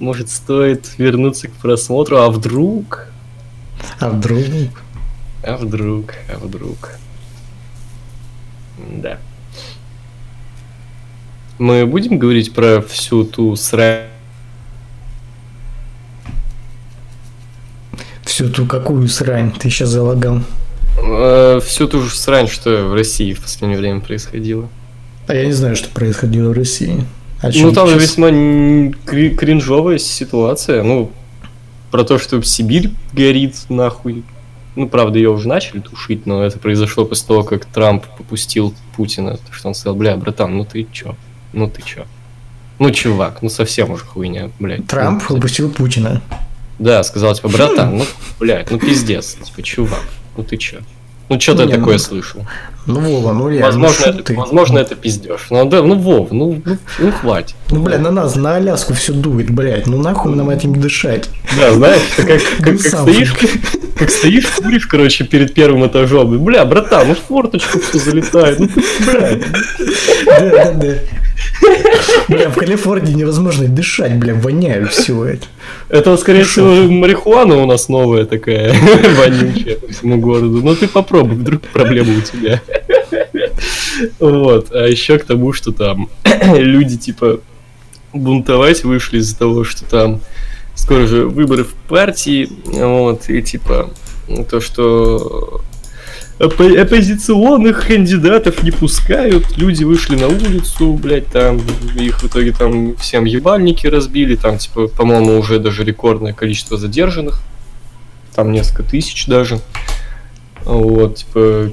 [0.00, 3.06] может стоит вернуться к просмотру, а вдруг?
[4.00, 4.82] А вдруг?
[5.42, 6.14] А вдруг?
[6.28, 6.92] А вдруг?
[9.02, 9.18] Да.
[11.58, 14.08] Мы будем говорить про всю ту срань
[18.24, 20.40] Всю ту какую срань ты сейчас залагал.
[21.12, 24.68] Э, всю ту же срань, что в России в последнее время происходило.
[25.26, 27.04] А я не знаю, что происходило в России.
[27.42, 30.82] О Ну, там же весьма кринжовая ситуация.
[30.82, 31.10] Ну,
[31.90, 34.24] про то, что Сибирь горит нахуй.
[34.74, 39.36] Ну, правда, ее уже начали тушить, но это произошло после того, как Трамп попустил Путина.
[39.36, 41.14] То, что он сказал, бля, братан, ну ты чё?
[41.52, 42.06] Ну ты чё?
[42.78, 44.86] Ну, чувак, ну совсем уже хуйня, блядь.
[44.86, 46.22] Трамп Ну, выпустил Путина.
[46.78, 48.06] Да, сказал, типа, братан, ну,
[48.40, 49.36] блядь, ну пиздец.
[49.44, 50.02] Типа, чувак,
[50.36, 50.78] ну ты чё?
[51.34, 52.46] Ну, что ты Не, такое ну, слышал?
[52.84, 54.34] Ну, Вова, ну реально, Возможно, ну, это, ты.
[54.34, 55.46] возможно, это пиздеж.
[55.50, 57.54] Ну, да, ну, Вов, ну, ну, ну, хватит.
[57.70, 59.86] Ну, бля, на нас, на Аляску все дует, блядь.
[59.86, 61.30] Ну, нахуй нам этим дышать.
[61.58, 63.02] Да, знаешь, как, как, Ну, как сам.
[63.02, 63.34] стоишь,
[63.96, 66.36] как стоишь, куришь, короче, перед первым этажом.
[66.44, 68.58] Бля, братан, ну в форточку все залетает.
[68.58, 68.68] Ну,
[69.06, 69.38] бля,
[70.26, 70.94] Да, да, да.
[72.28, 75.46] Бля, в Калифорнии невозможно дышать, бля, воняют все это.
[75.88, 78.72] Это, скорее всего, марихуана у нас новая такая,
[79.16, 80.60] вонючая по всему городу.
[80.62, 82.60] Ну ты попробуй, вдруг проблема у тебя.
[84.18, 84.72] Вот.
[84.72, 86.08] А еще к тому, что там
[86.56, 87.40] люди, типа,
[88.12, 90.20] бунтовать вышли из-за того, что там
[90.74, 93.90] скоро же выборы в партии, вот, и типа
[94.50, 95.60] то, что
[96.42, 101.60] оппозиционных кандидатов не пускают, люди вышли на улицу, блядь, там
[101.96, 107.40] их в итоге там всем ебальники разбили, там, типа, по-моему, уже даже рекордное количество задержанных,
[108.34, 109.60] там несколько тысяч даже,
[110.64, 111.70] вот, типа,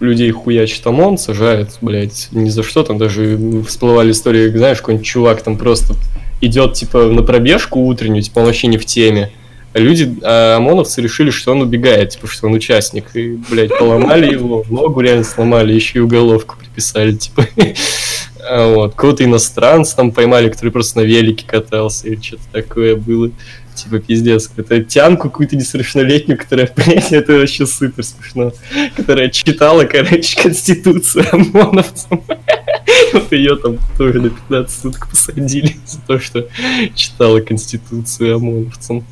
[0.00, 5.42] людей хуячит ОМОН, сажает, блядь, ни за что, там даже всплывали истории, знаешь, какой-нибудь чувак
[5.42, 5.94] там просто
[6.40, 9.30] идет, типа, на пробежку утреннюю, типа, он вообще не в теме,
[9.74, 14.64] люди, а ОМОНовцы решили, что он убегает, типа, что он участник, и, блядь, поломали его,
[14.68, 17.46] ногу реально сломали, еще и уголовку приписали, типа,
[18.50, 23.30] А вот, кого-то иностранца там поймали, который просто на велике катался, или что-то такое было.
[23.78, 28.52] Типа, пиздец, какую-то тянку какую-то несовершеннолетнюю, которая, блядь, это вообще супер смешно.
[28.96, 32.22] Которая читала, короче, Конституцию ОМОНовцам.
[33.12, 36.48] Вот ее там тоже на 15 суток посадили за то, что
[36.94, 39.04] читала Конституцию ОМОНовцам.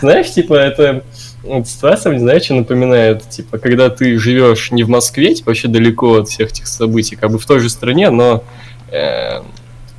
[0.00, 1.04] Знаешь, типа, это
[1.42, 5.68] вот ситуация, мне, знаешь, что напоминает, типа, когда ты живешь не в Москве, типа, вообще
[5.68, 8.44] далеко от всех этих событий, как бы в той же стране, но,
[8.90, 9.42] э,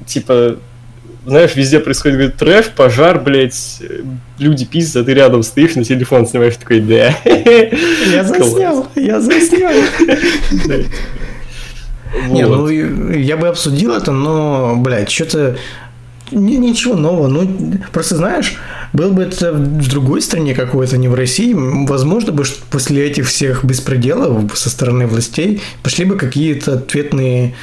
[0.06, 0.58] типа,
[1.26, 4.02] знаешь, везде происходит говорит, трэш, пожар, блядь, э,
[4.38, 7.16] люди пиздят, а ты рядом стоишь, на телефон снимаешь, такой, да.
[7.26, 9.72] Я заснял, я заснял.
[12.30, 15.58] Не, ну я бы обсудил это, но, блядь, что-то
[16.32, 17.28] ничего нового.
[17.28, 18.58] Ну, просто знаешь,
[18.94, 23.28] был бы это в другой стране какой-то, не в России, возможно бы что после этих
[23.28, 27.56] всех беспределов со стороны властей пошли бы какие-то ответные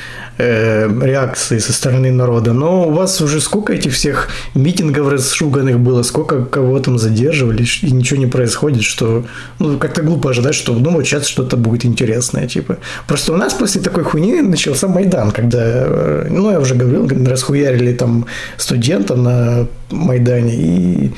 [0.43, 2.53] э, реакции со стороны народа.
[2.53, 7.91] Но у вас уже сколько этих всех митингов расшуганных было, сколько кого там задерживали, и
[7.93, 9.25] ничего не происходит, что
[9.59, 12.47] ну, как-то глупо ожидать, что ну вот сейчас что-то будет интересное.
[12.47, 12.79] Типа.
[13.07, 17.93] Просто у нас после такой хуйни начался Майдан, когда, э, ну я уже говорил, расхуярили
[17.93, 18.27] там
[18.57, 21.13] студентов на Майдане и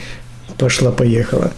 [0.59, 1.51] пошла-поехала.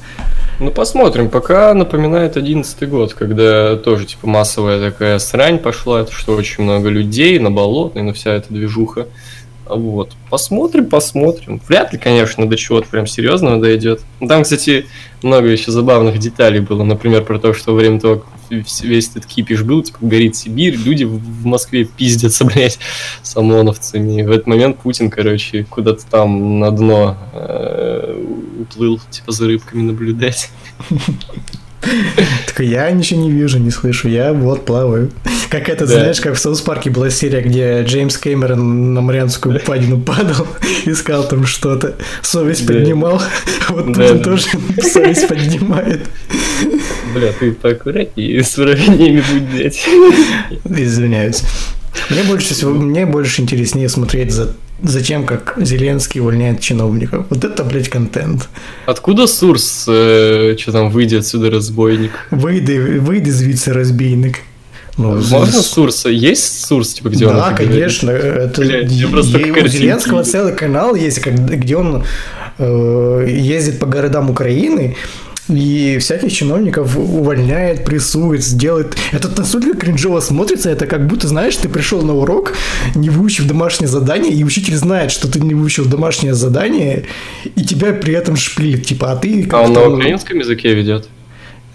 [0.59, 1.29] Ну, посмотрим.
[1.29, 7.38] Пока напоминает одиннадцатый год, когда тоже, типа, массовая такая срань пошла, что очень много людей
[7.38, 9.07] на болотной, на вся эта движуха.
[9.68, 10.12] Вот.
[10.31, 11.61] Посмотрим, посмотрим.
[11.66, 14.02] Вряд ли, конечно, до чего-то прям серьезного дойдет.
[14.26, 14.87] Там, кстати,
[15.22, 16.85] много еще забавных деталей было.
[16.85, 20.76] Например, про то, что во время того, как весь этот кипиш был, типа, горит Сибирь,
[20.76, 22.79] люди в Москве пиздятся, блядь,
[23.22, 24.20] с ОМОНовцами.
[24.20, 28.24] И в этот момент Путин, короче, куда-то там на дно э,
[28.61, 30.50] уплыл, типа, за рыбками наблюдать.
[32.46, 35.11] Так я ничего не вижу, не слышу, я вот плаваю.
[35.51, 35.92] Как это, да.
[35.92, 40.46] знаешь, как в Соус Парке была серия, где Джеймс Кэмерон на Марианскую падину падал,
[40.85, 42.75] искал там что-то, совесть да.
[42.75, 43.22] поднимал,
[43.68, 44.18] вот да, да.
[44.18, 44.46] тоже
[44.83, 46.01] совесть поднимает.
[47.14, 49.87] Бля, ты поаккуратнее с выражениями будь, блядь.
[50.64, 51.42] Извиняюсь.
[52.11, 57.24] Мне больше всего, мне больше интереснее смотреть за Зачем, как Зеленский увольняет чиновников?
[57.30, 58.48] Вот это, блядь, контент.
[58.85, 62.11] Откуда Сурс, э, что там, выйдет отсюда, разбойник?
[62.30, 64.38] Выйди, выйди звідси, разбійник.
[64.98, 66.11] Ну, Можно с Сурса?
[66.11, 67.37] Есть Сурс, типа, где да, он?
[67.37, 68.11] Да, конечно.
[68.11, 72.04] Это, Блядь, я просто и у Зеленского целый канал есть, где он
[72.59, 74.96] э, ездит по городам Украины
[75.48, 78.96] и всяких чиновников увольняет, прессует, сделает.
[79.12, 82.54] Это настолько кринжово смотрится, это как будто, знаешь, ты пришел на урок,
[82.94, 87.04] не выучив домашнее задание, и учитель знает, что ты не выучил домашнее задание,
[87.44, 89.48] и тебя при этом шпилит, типа, а ты...
[89.52, 91.09] А он на украинском языке ведет?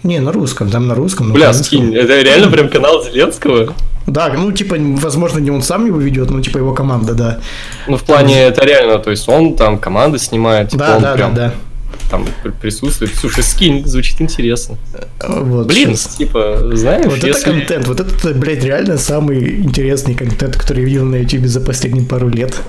[0.02, 1.32] Не, на русском, там на русском.
[1.32, 3.72] Бля, скинь, это реально прям канал Зеленского?
[4.04, 7.38] Да, ну, типа, возможно, не он сам его ведет, но, типа, его команда, да.
[7.86, 11.12] Ну, в плане, это реально, то есть он там команды снимает, типа, да, он да,
[11.14, 11.34] прям...
[11.34, 11.54] да, да
[12.10, 12.26] там
[12.60, 13.14] присутствует.
[13.14, 14.76] Слушай, скин звучит интересно.
[15.26, 16.16] Вот, Блин, сейчас.
[16.16, 17.30] типа, знаешь, Вот если...
[17.30, 21.60] это контент, вот это, блядь, реально самый интересный контент, который я видел на YouTube за
[21.60, 22.60] последние пару лет.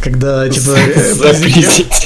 [0.00, 1.92] Когда, типа, э, за президент.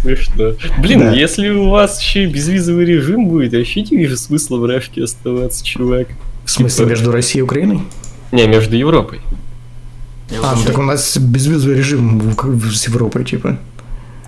[0.00, 0.54] Смешно.
[0.78, 1.12] Блин, да.
[1.12, 5.04] если у вас еще и безвизовый режим будет, я вообще не вижу смысла в Рашке
[5.04, 6.08] оставаться, чувак.
[6.44, 6.88] В смысле, типа...
[6.88, 7.82] между Россией и Украиной?
[8.32, 9.20] Не, между Европой.
[10.42, 12.34] А, ну так у нас безвизовый режим
[12.72, 13.58] с Европой, типа.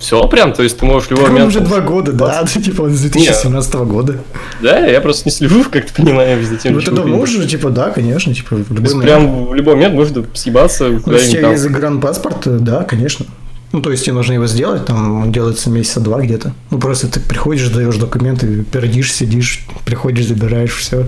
[0.03, 1.48] Все прям, то есть ты можешь в любой момент...
[1.48, 3.84] уже два года, да, типа он с 2017 Нет.
[3.84, 4.18] года.
[4.61, 7.90] Да, я просто не слежу, как ты понимаешь, за тем, Ну давно уже, типа, да,
[7.90, 9.03] конечно, типа, в любой момент.
[9.03, 13.26] прям в любой момент можно съебаться куда-нибудь Ну, если есть загранпаспорт, да, конечно.
[13.70, 16.53] Ну, то есть тебе нужно его сделать, там, он делается месяца два где-то.
[16.70, 21.07] Ну, просто ты приходишь, даешь документы, пердишь, сидишь, приходишь, забираешь, все.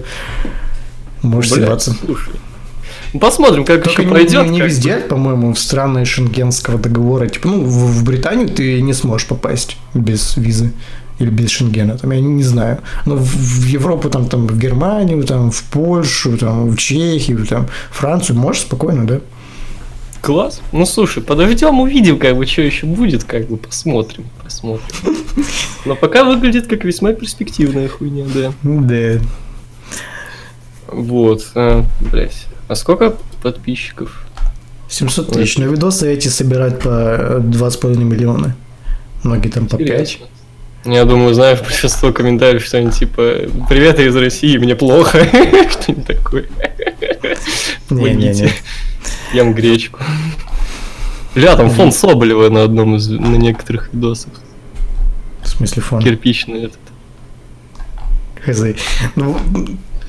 [1.21, 1.97] Можешь Блядь, съебаться.
[2.05, 2.33] слушай.
[3.15, 4.51] Ну, Посмотрим, как Только еще не, пройдет.
[4.51, 7.29] не- везде, по-моему, в страны Шенгенского договора.
[7.29, 7.69] Типа, ну, в,
[8.01, 10.73] в Британию ты не сможешь попасть без визы
[11.21, 11.97] или без Шенгена.
[11.97, 12.81] Там, я не, не знаю.
[13.07, 17.69] Но в, в Европу, там, там, в Германию, там, в Польшу, там, в Чехию, там,
[17.93, 19.21] Францию можешь спокойно, да?
[20.21, 20.61] Класс.
[20.73, 25.17] Ну слушай, подождем, увидим, как бы, что еще будет, как бы, посмотрим, посмотрим.
[25.85, 28.53] Но пока выглядит как весьма перспективная хуйня, да.
[28.63, 29.21] Да.
[30.89, 32.47] Вот, а, блять.
[32.69, 34.25] А сколько подписчиков?
[34.89, 35.59] 700 тысяч.
[35.59, 38.57] Но видосы эти собирать по 2,5 миллиона.
[39.23, 39.89] Многие там по 5.
[39.89, 40.27] Интересно.
[40.85, 43.37] Я думаю, знаешь, большинство комментариев что-нибудь типа
[43.71, 45.25] «Привет, я из России, мне плохо».
[45.71, 46.47] Что-нибудь такое.
[47.89, 48.21] Помогите.
[48.21, 48.53] Не-не-не.
[49.33, 50.01] Ем гречку.
[51.35, 54.33] Бля, там фон Соболева на одном из, на некоторых видосах.
[55.43, 56.03] В смысле фон?
[56.03, 56.79] Кирпичный этот.
[58.45, 58.63] Хз.
[59.17, 59.39] Ну,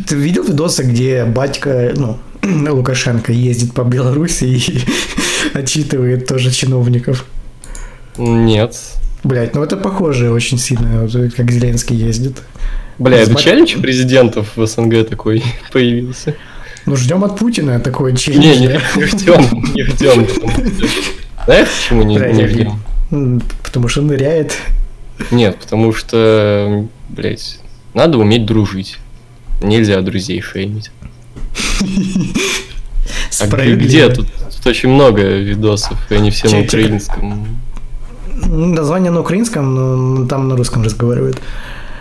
[0.07, 2.19] ты видел видосы, где батька, ну,
[2.69, 4.79] Лукашенко ездит по Беларуси и
[5.57, 7.25] отчитывает тоже чиновников?
[8.17, 8.75] Нет.
[9.23, 12.41] Блять, ну это похоже очень сильно, как Зеленский ездит.
[12.99, 16.35] Бля, это челлендж президентов в СНГ такой появился.
[16.85, 18.45] Ну, ждем от Путина такой челлендж.
[18.45, 20.27] не, не ждем, не ждем.
[21.45, 23.41] Знаешь, почему не, Бля, не ждем?
[23.63, 24.55] Потому что ныряет.
[25.31, 27.59] Нет, потому что, блять,
[27.93, 28.97] надо уметь дружить.
[29.61, 30.91] Нельзя друзей шеймить.
[33.39, 33.87] А где, Справедливо.
[33.87, 34.27] где тут?
[34.55, 37.47] Тут очень много видосов, и они все на украинском.
[38.47, 39.75] Название на украинском,
[40.15, 41.37] но там на русском разговаривают.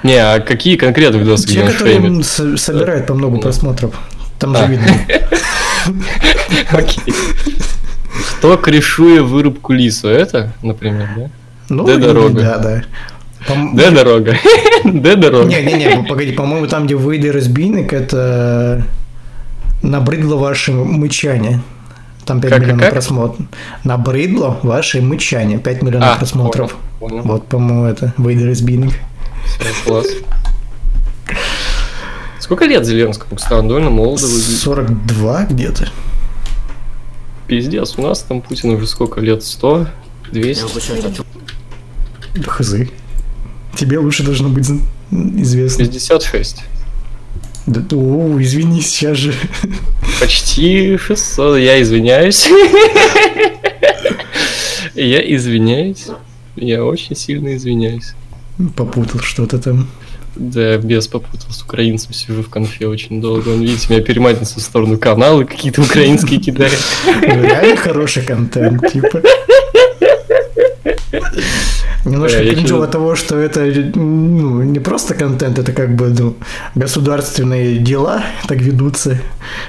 [0.03, 2.23] Не, а какие конкретно видосы, Те, которые
[2.57, 3.43] собирают по много Да.
[3.43, 3.95] просмотров.
[4.39, 4.67] Там же А.
[4.67, 4.87] видно.
[6.73, 7.15] Окей.
[8.39, 10.09] Кто крышуя вырубку лису?
[10.09, 11.31] Это, например, да?
[11.69, 12.41] Ну, Да, или- дорога.
[12.43, 12.83] Да, да.
[13.49, 14.37] Пом- Де дорога?
[14.85, 15.49] Де дорога?
[15.49, 18.83] Не-не-не, погоди, по-моему, там, где выйде разбийник, это
[19.85, 21.61] набрыдло ваше мычание.
[22.25, 22.93] Там 5 Как- миллионов как?
[22.93, 23.47] просмотров.
[23.85, 26.75] Набрыдло ваше мычание, 5 миллионов А, просмотров.
[26.99, 27.23] понял, понял.
[27.25, 28.95] Вот, по-моему, это выйде разбийник.
[29.61, 30.07] Всё, класс.
[32.41, 33.37] Сколько лет Зеленскому?
[33.37, 34.59] Кстати, он довольно молодо выглядит.
[34.59, 35.89] 42 где-то.
[37.47, 39.45] Пиздец, у нас там Путин уже сколько лет?
[39.45, 39.87] 100?
[40.33, 40.65] 200?
[42.37, 42.75] Да Хз.
[43.77, 44.69] Тебе лучше должно быть
[45.11, 45.85] известно.
[45.85, 46.65] 66.
[47.67, 49.35] Да, о, извини, сейчас же.
[50.21, 51.59] Почти 600.
[51.59, 52.49] Я извиняюсь.
[54.95, 56.07] Я извиняюсь.
[56.57, 58.15] Я очень сильно извиняюсь.
[58.77, 59.89] Попутал что-то там.
[60.37, 63.51] Да, без попутал с украинцем, сижу в конфе очень долго.
[63.51, 66.79] Он, видите, меня перематывается в сторону канала, какие-то украинские кидает.
[67.07, 69.23] Ну, Реально хороший контент, типа.
[72.05, 73.61] Немножко я кринжово того, что это
[73.95, 76.37] ну, не просто контент, это как бы ну,
[76.75, 79.21] государственные дела так ведутся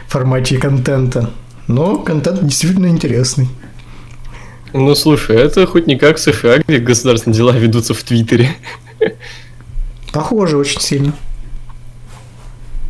[0.08, 1.32] в формате контента.
[1.68, 3.48] Но контент действительно интересный.
[4.74, 8.50] Ну, слушай, это хоть не как США, где государственные дела ведутся в Твиттере.
[10.12, 11.14] Похоже очень сильно.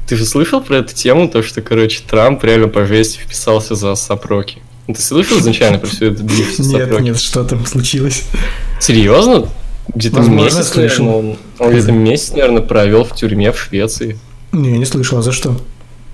[0.08, 3.94] Ты же слышал про эту тему, то, что, короче, Трамп реально по жести вписался за
[3.96, 4.62] сапроки?
[4.88, 8.24] Ты слышал изначально про всю эту с Нет, нет, что там случилось.
[8.80, 9.50] Серьезно?
[9.94, 11.06] Где-то месяц, слышал.
[11.06, 14.20] наверное, он, где-то месяц, наверное, провел в тюрьме в Швеции.
[14.52, 15.60] Не, не слышал, а за что?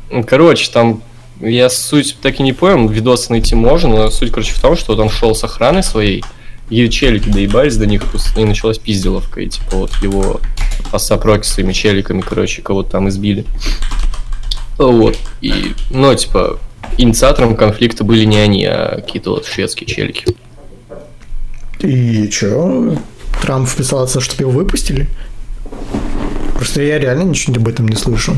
[0.09, 1.01] Ну, Короче, там
[1.39, 4.93] я суть так и не понял, видосы найти можно, но суть, короче, в том, что
[4.95, 6.24] он шел с охраной своей,
[6.69, 8.03] и челики доебались до них,
[8.38, 10.39] и началась пизделовка, и типа вот его
[10.91, 13.45] осапроки своими челиками, короче, кого-то там избили.
[14.78, 16.59] Вот, и, ну, типа,
[16.98, 20.36] инициатором конфликта были не они, а какие-то вот шведские челики.
[21.80, 22.98] И чё?
[23.42, 25.08] Трамп вписался, чтобы его выпустили?
[26.56, 28.36] Просто я реально ничего об этом не слышу.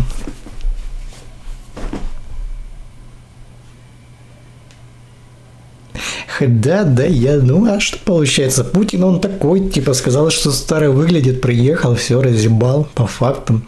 [6.28, 8.64] Х, Да, да, я, ну а что получается?
[8.64, 13.66] Путин, он такой, типа, сказал, что старый выглядит, приехал, все, разъебал, по фактам.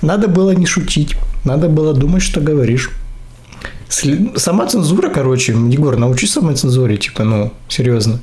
[0.00, 2.90] Надо было не шутить, надо было думать, что говоришь.
[4.36, 8.20] Сама цензура, короче, Егор, научись самой цензуре, типа, ну, серьезно.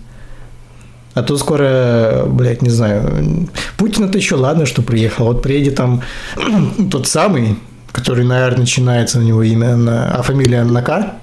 [1.14, 3.48] А то скоро, блядь, не знаю,
[3.78, 5.26] Путин это еще ладно, что приехал.
[5.26, 6.02] Вот приедет там
[6.92, 7.58] тот самый,
[7.92, 11.14] который, наверное, начинается у него имя, на, а фамилия на К,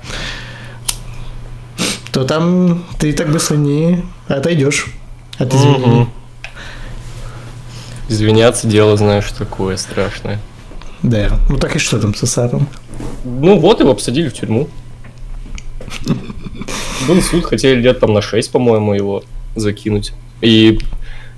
[2.12, 4.86] то там ты так быстро не отойдешь
[5.38, 5.86] от извинений.
[5.86, 6.10] Мгм.
[8.08, 10.38] Извиняться дело, знаешь, такое страшное.
[11.02, 11.38] Да.
[11.48, 12.66] Ну так и что там с Асадом?
[13.24, 14.68] Ну вот, его посадили в тюрьму.
[17.06, 19.22] Был суд, хотели лет там на 6, по-моему, его
[19.56, 20.12] закинуть.
[20.40, 20.78] И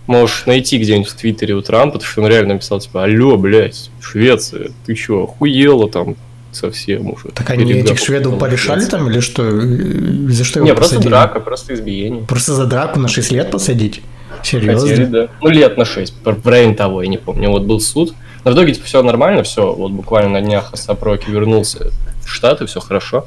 [0.06, 3.90] можешь найти где-нибудь в Твиттере у Трампа, потому что он реально написал, типа, алло, блядь,
[4.00, 6.16] Швеция, ты чё, охуела там?
[6.52, 7.28] совсем уже.
[7.28, 9.48] Так они этих шведов порешали там или что?
[9.50, 11.08] За что его Не, просто посадили?
[11.08, 12.24] драка, просто избиение.
[12.26, 14.00] Просто за драку на 6 лет посадить?
[14.36, 15.06] Хотели, Серьезно?
[15.06, 15.28] да.
[15.40, 17.50] Ну, лет на 6, в районе того, я не помню.
[17.50, 18.14] Вот был суд.
[18.44, 21.92] Но в итоге, типа, все нормально, все, вот буквально на днях Асап Роки вернулся
[22.24, 23.26] в Штаты, все хорошо.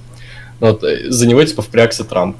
[0.59, 2.37] Но вот э, за него, типа, впрягся Трамп.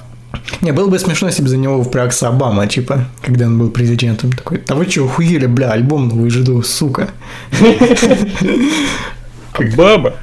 [0.62, 4.32] Не, было бы смешно, если бы за него впрягся Обама, типа, когда он был президентом.
[4.32, 7.10] Такой, да вы что, охуели, бля, альбом новый жду, сука.
[9.52, 10.16] Как баба.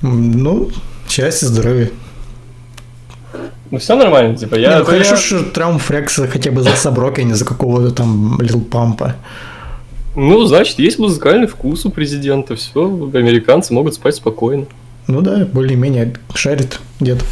[0.00, 0.70] Ну,
[1.08, 1.90] счастья, здоровья.
[3.74, 4.68] Ну, все нормально, типа, я...
[4.68, 7.90] Не, ну, я- хорошо, что Трамп впрягся хотя бы за Саброка, а не за какого-то
[7.92, 9.16] там Лил Пампа.
[10.14, 14.66] Ну, значит, есть музыкальный вкус у президента, все, американцы могут спать спокойно.
[15.08, 17.24] Ну да, более-менее шарит дед.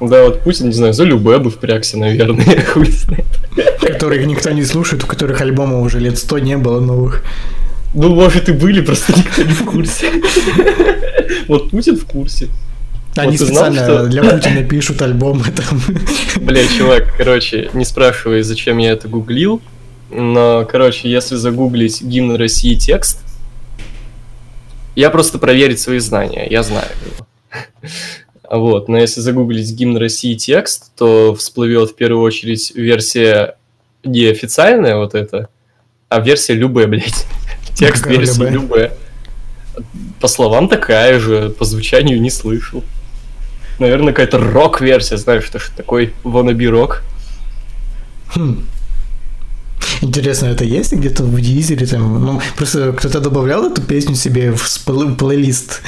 [0.00, 3.26] Да, вот Путин, не знаю, за любэ бы впрягся, наверное, хуй знает.
[3.80, 7.22] Которых никто не слушает, у которых альбомов уже лет сто не было новых.
[7.94, 10.06] Ну, может, и были, просто никто не в курсе.
[11.46, 12.48] Вот Путин в курсе.
[13.16, 15.80] Они знал, специально что- для Путина пишут альбомы там.
[16.44, 19.62] Бля, чувак, короче, не спрашивай, зачем я это гуглил,
[20.10, 23.20] но, короче, если загуглить гимн России текст,
[24.96, 27.26] я просто проверить свои знания, я знаю его.
[28.50, 33.56] Вот, но если загуглить гимн России текст, то всплывет в первую очередь версия
[34.04, 35.48] не официальная вот эта,
[36.10, 37.26] а версия любая, блядь.
[37.74, 38.50] Текст Какая версии любая?
[38.52, 38.92] любая.
[40.20, 42.84] По словам такая же, по звучанию не слышал.
[43.78, 47.02] Наверное, какая-то рок-версия, знаешь, что ж такой wannabe рок.
[48.34, 48.64] Хм.
[50.00, 52.24] Интересно, это есть где-то в Дизеле там?
[52.24, 55.82] Ну, просто кто-то добавлял эту песню себе в спл- плейлист.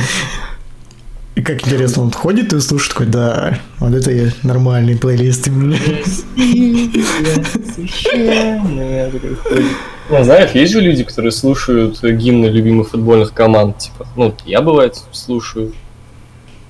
[1.34, 5.49] И как интересно, он ходит и слушает такой, да, вот это я нормальный плейлист.
[5.49, 5.76] именно».
[10.09, 14.97] Ну, знаешь, есть же люди, которые слушают гимны любимых футбольных команд, типа, ну, я, бывает,
[15.12, 15.72] слушаю.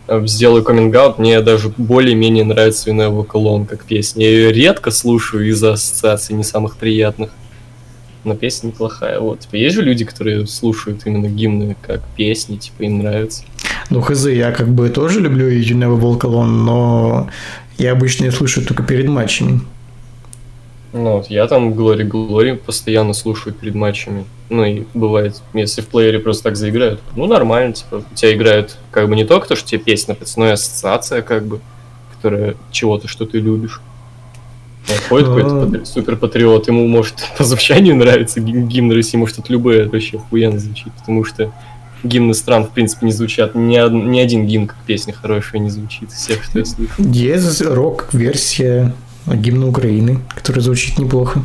[0.09, 4.25] Э, Сделаю каминг мне даже более-менее нравится Вино Вокалон как песня.
[4.25, 7.31] Я ее редко слушаю из-за ассоциаций не самых приятных.
[8.25, 9.21] Но песня неплохая.
[9.21, 13.45] Вот, типа, есть же люди, которые слушают именно гимны как песни, типа, им нравится.
[13.89, 17.31] Ну, хз, я как бы тоже люблю You Never Walk Alone, но
[17.79, 19.61] я обычно ее слушаю только перед матчами.
[20.97, 24.25] Ну, вот я там Глори Глори постоянно слушаю перед матчами.
[24.49, 28.79] Ну и бывает, если в плеере просто так заиграют, ну нормально, типа, у тебя играет
[28.91, 31.61] как бы не только то, что тебе песня нравится, но и ассоциация, как бы,
[32.15, 33.81] которая чего-то, что ты любишь.
[34.89, 35.35] Вот Ходит А.
[35.37, 40.59] какой-то патри- суперпатриот, ему, может, по звучанию нравится гимн, России, может, от любые вообще охуенно
[40.61, 41.53] звучит, потому что
[42.05, 43.55] гимны стран, в принципе, не звучат.
[43.57, 46.93] Ни, од- ни один гимн, как песня хорошая, не звучит из всех, что я слышу.
[46.99, 48.95] Есть рок-версия
[49.27, 51.43] гимна Украины, которая звучит неплохо.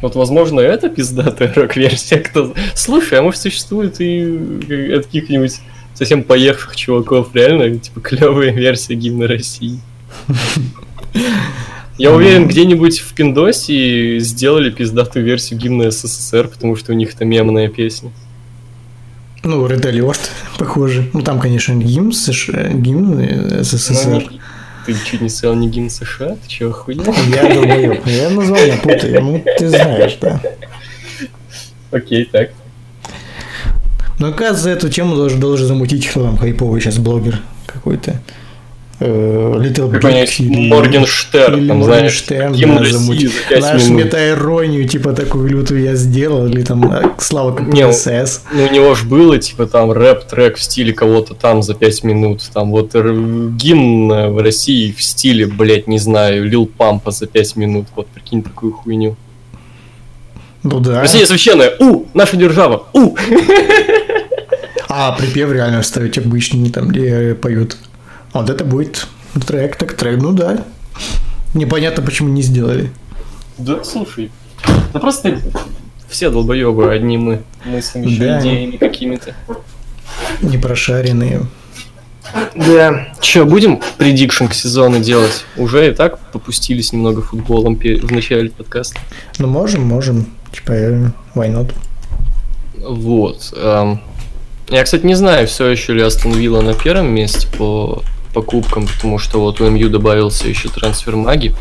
[0.00, 2.18] Вот, возможно, это пиздатая рок-версия.
[2.18, 2.54] Кто...
[2.74, 4.20] Слушай, а может существует и
[4.68, 5.60] э, от каких-нибудь
[5.94, 9.78] совсем поехавших чуваков реально, типа, клевая версия гимна России.
[11.98, 17.24] Я уверен, где-нибудь в Пиндосе сделали пиздатую версию гимна СССР, потому что у них это
[17.24, 18.10] мемная песня.
[19.44, 20.20] Ну, Red Alert,
[20.58, 21.10] похоже.
[21.12, 24.32] Ну, там, конечно, гимн, США, гимн э, Но СССР.
[24.84, 26.36] Ты чуть не сказал не гимн США?
[26.42, 27.04] Ты чего, охуел?
[27.28, 28.06] Я долбоёб.
[28.06, 29.22] Я название путаю.
[29.22, 30.40] Ну, ты знаешь, да.
[31.90, 32.50] Окей, так.
[34.18, 38.20] Ну, оказывается, эту тему должен, должен замутить кто там хайповый сейчас блогер какой-то.
[39.00, 43.32] Э, Какой-нибудь или- Моргенштерн, или там, знаешь, Моргенштерн, да, России замутить.
[43.34, 44.04] за пять Наш минут.
[44.04, 48.42] мета-иронию, типа, такую лютую я сделал, или там а, Слава Не, КПСС.
[48.52, 52.42] Ну, у него ж было, типа, там, рэп-трек в стиле кого-то там за 5 минут.
[52.52, 57.56] Там вот гимн э, в России в стиле, блять, не знаю, Лил Пампа за 5
[57.56, 57.86] минут.
[57.96, 59.16] Вот, прикинь, такую хуйню.
[60.62, 61.00] Ну да.
[61.00, 61.72] Россия священная!
[61.80, 62.04] У!
[62.14, 62.84] Наша держава!
[62.92, 63.16] У!
[64.94, 67.78] А припев реально ставить обычный, там, где поют.
[68.32, 69.06] Вот это будет
[69.46, 70.64] трек, так трек, ну да.
[71.54, 72.90] Непонятно, почему не сделали.
[73.58, 74.30] Да, слушай.
[74.92, 75.38] Да просто
[76.08, 77.42] все долбоебы одни мы.
[77.64, 78.40] Мы с еще Да.
[78.40, 79.34] идеями какими-то.
[80.40, 81.42] Непрошаренные.
[82.54, 83.08] Да.
[83.20, 85.44] Че, будем предикшн к сезону делать?
[85.56, 88.98] Уже и так попустились немного футболом в начале подкаста.
[89.38, 90.26] Ну, можем, можем.
[90.52, 91.72] Типа, э, why not?
[92.78, 93.52] Вот.
[93.56, 94.00] эм,
[94.68, 98.02] Я, кстати, не знаю, все еще ли Астон Вилла на первом месте по
[98.32, 101.54] покупкам, потому что вот у МЮ добавился еще трансфер Маги.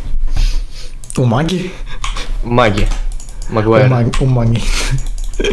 [1.17, 1.71] У маги?
[2.43, 2.87] Маги.
[3.49, 3.89] У, Магуайр.
[3.89, 4.61] маги, у маги.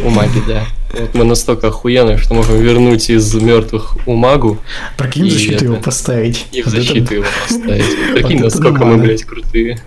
[0.03, 0.65] У Маги, да.
[0.93, 4.59] Вот мы настолько охуенные, что можем вернуть из мертвых у Магу
[4.97, 6.45] Прикинь, в защиту это- его поставить.
[6.51, 7.85] и в Вот это- защиту его поставить.
[8.13, 9.79] Прикинь, это насколько мы, блядь, крутые.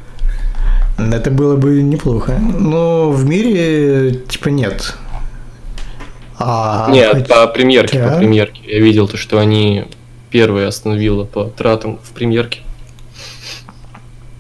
[0.99, 2.33] Это было бы неплохо.
[2.39, 4.95] Но в мире, типа, нет.
[6.39, 8.09] А, нет, по премьерке, да.
[8.11, 8.61] по премьерке.
[8.67, 9.85] Я видел то, что они
[10.33, 12.61] первые остановила по тратам в премьерке.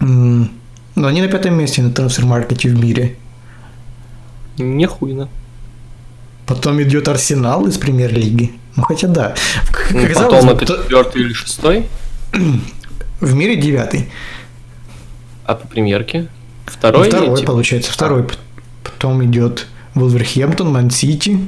[0.01, 0.49] Mm.
[0.97, 3.16] Но они на пятом месте на трансфер-маркете в мире.
[4.59, 5.28] Нехуйно.
[6.47, 8.53] Потом идет Арсенал из премьер-лиги.
[8.74, 9.34] Ну хотя да.
[9.90, 10.76] Ну, потом это то...
[10.82, 11.86] четвертый или шестой?
[13.20, 14.11] В мире девятый.
[15.45, 16.28] А по премьерке?
[16.66, 17.09] Второй?
[17.09, 17.53] Второй, типа?
[17.53, 18.22] получается, второй.
[18.22, 18.28] А.
[18.84, 21.38] Потом идет Вулверхэмптон, Ман-Сити.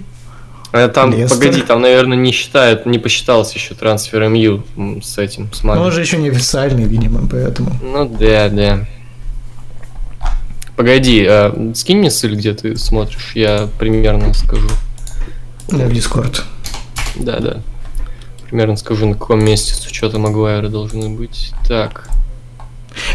[0.76, 1.38] А там, Лестер.
[1.38, 4.64] погоди, там, наверное, не считают, не посчитался еще трансфер МЮ
[5.00, 7.78] с этим, с Ну, он же еще не официальный, видимо, поэтому.
[7.80, 8.84] Ну да, да.
[10.74, 14.66] Погоди, а, скинь мне ссыль, где ты смотришь, я примерно скажу.
[15.68, 16.42] Да, в Дискорд.
[17.14, 17.58] Да, да.
[18.48, 21.52] Примерно скажу, на каком месте с учетом Агуайра должны быть.
[21.68, 22.08] Так.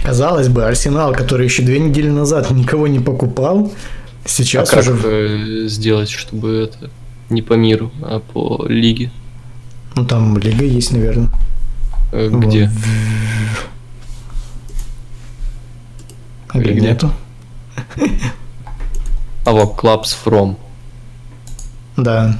[0.05, 3.69] Казалось бы, Арсенал, который еще две недели назад никого не покупал,
[4.23, 5.67] сейчас а как уже...
[5.67, 6.89] сделать, чтобы это
[7.29, 9.11] не по миру, а по лиге?
[9.95, 11.29] Ну там лига есть, наверное.
[12.11, 12.71] Э, где?
[16.53, 16.65] Вот.
[16.65, 17.11] Или нету?
[19.45, 20.57] А вот Clubs From.
[21.97, 22.37] Да.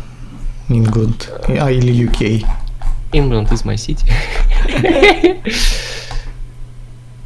[0.70, 1.28] England.
[1.60, 2.46] А, или UK.
[3.14, 4.06] England is my city.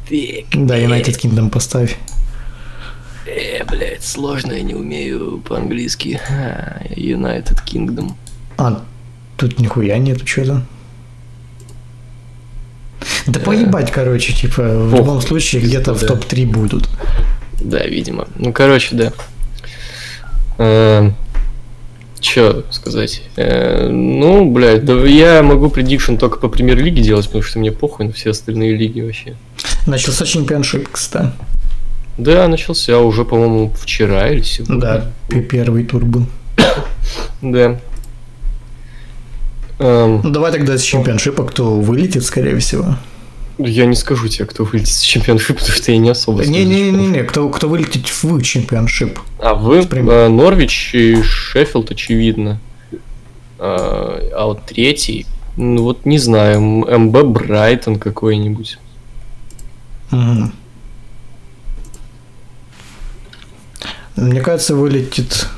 [0.54, 1.98] да, United Kingdom поставь.
[3.26, 6.20] Э, блядь, сложно, я не умею по-английски.
[6.90, 8.12] United Kingdom.
[8.58, 8.84] А,
[9.36, 10.62] тут нихуя нету что-то.
[13.26, 16.88] Да поебать, короче, типа, в любом случае где-то в топ-3 будут.
[17.60, 18.28] Да, видимо.
[18.36, 19.12] Ну, короче, да.
[20.58, 21.10] Э,
[22.20, 23.22] Че сказать?
[23.36, 28.06] Э, ну, блядь, да я могу предикшн только по премьер-лиге делать, потому что мне похуй
[28.06, 29.36] на все остальные лиги вообще.
[29.86, 31.32] Начался чемпионшип, кстати.
[32.16, 34.80] Да, начался уже, по-моему, вчера или сегодня.
[34.80, 36.26] Да, первый тур был.
[37.42, 37.80] да.
[39.78, 42.96] Эм, ну, давай тогда с чемпионшипа, кто вылетит, скорее всего.
[43.58, 47.48] Я не скажу тебе, кто вылетит с чемпионшип, потому что я не особо Не-не-не, кто,
[47.48, 49.18] кто вылетит в чемпионшип.
[49.38, 49.86] А вы?
[49.90, 52.60] А, Норвич и Шеффилд, очевидно.
[53.58, 58.78] А, а вот третий, ну вот не знаю, МБ Брайтон какой-нибудь.
[60.12, 60.52] Угу.
[64.16, 65.48] Мне кажется, вылетит...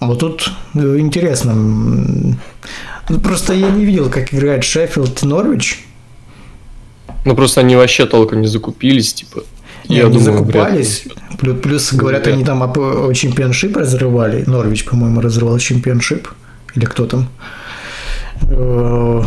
[0.00, 2.36] Вот тут э, интересно.
[3.22, 5.84] Просто я не видел, как играет Шеффилд и Норвич.
[7.24, 9.42] Ну просто они вообще толком не закупились, типа.
[9.88, 11.04] Не, я они думаю, закупались.
[11.38, 12.34] Плюс, плюс говорят, Вряд.
[12.34, 12.66] они там о,
[13.08, 14.44] о чемпионшип разрывали.
[14.46, 16.28] Норвич, по-моему, разрывал чемпионшип.
[16.74, 17.28] Или кто там.
[18.42, 19.22] Э,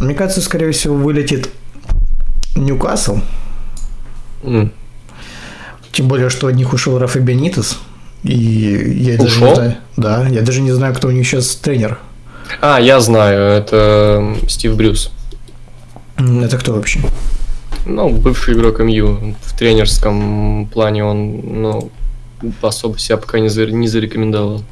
[0.00, 1.48] мне кажется, скорее всего, вылетит
[2.56, 3.18] Ньюкасл.
[4.42, 4.70] Mm.
[5.92, 7.78] Тем более, что от них ушел Рафа Бенитес.
[8.22, 8.34] И
[9.00, 9.24] я ушел?
[9.24, 9.76] даже не знаю.
[9.96, 11.98] Да, я даже не знаю, кто у них сейчас тренер.
[12.60, 15.10] А, я знаю, это Стив Брюс.
[16.16, 17.00] Это кто вообще?
[17.86, 19.34] Ну, бывший игрок МЮ.
[19.42, 21.90] В тренерском плане он, ну,
[22.60, 24.62] особо себя пока не, за, не зарекомендовал.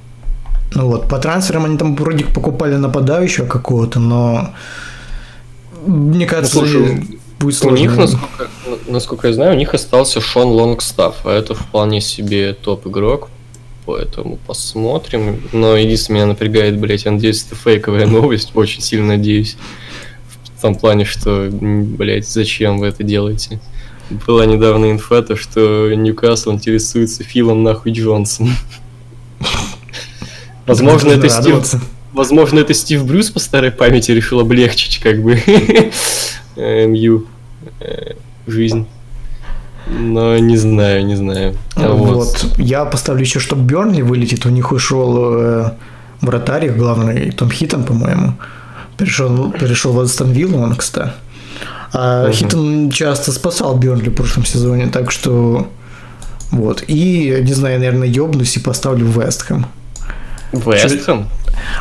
[0.75, 4.51] Ну вот, по трансферам они там вроде покупали нападающего какого-то, но
[5.87, 7.78] мне кажется, ну, слушай, будет сложно.
[7.78, 8.49] У них, насколько,
[8.89, 13.28] насколько я знаю, у них остался Шон Лонгстаф, а это вполне себе топ-игрок,
[13.84, 15.43] поэтому посмотрим.
[15.53, 19.57] Но единственное, меня напрягает, блять, я надеюсь, это фейковая новость, очень сильно надеюсь
[20.57, 23.61] в том плане, что, блядь, зачем вы это делаете?
[24.26, 28.57] Была недавно инфа, то, что Ньюкасл интересуется Филом нахуй Джонсом.
[30.66, 31.62] Возможно, это Стив...
[32.12, 35.39] Возможно, это Стив Брюс по старой памяти решил облегчить, как бы,
[36.57, 37.24] МЮ
[37.80, 38.14] э,
[38.46, 38.86] жизнь.
[39.88, 41.54] Но не знаю, не знаю.
[41.76, 42.14] А вот.
[42.14, 42.59] вот.
[42.59, 44.44] Я поставлю еще, чтобы Бернли вылетит.
[44.46, 45.70] У них ушел э,
[46.20, 48.34] вратарь, главный Том Хитон, по-моему
[48.96, 51.12] перешел, перешел в Астон Виллу он, кстати.
[51.92, 52.32] А угу.
[52.32, 55.68] Хиттон часто спасал Бернли в прошлом сезоне, так что
[56.50, 56.84] вот.
[56.86, 59.66] И, не знаю, наверное, ёбнусь и поставлю Вестхэм.
[60.53, 61.26] Вестхэм?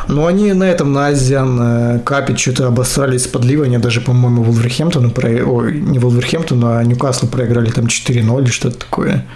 [0.08, 5.10] Ну, они на этом, на Азиан э, Капе что-то обосрались с подливания, даже, по-моему, Вулверхэмптону,
[5.10, 5.28] про...
[5.44, 9.26] ой, не Вулверхэмптону, а Ньюкаслу проиграли там 4-0 или что-то такое.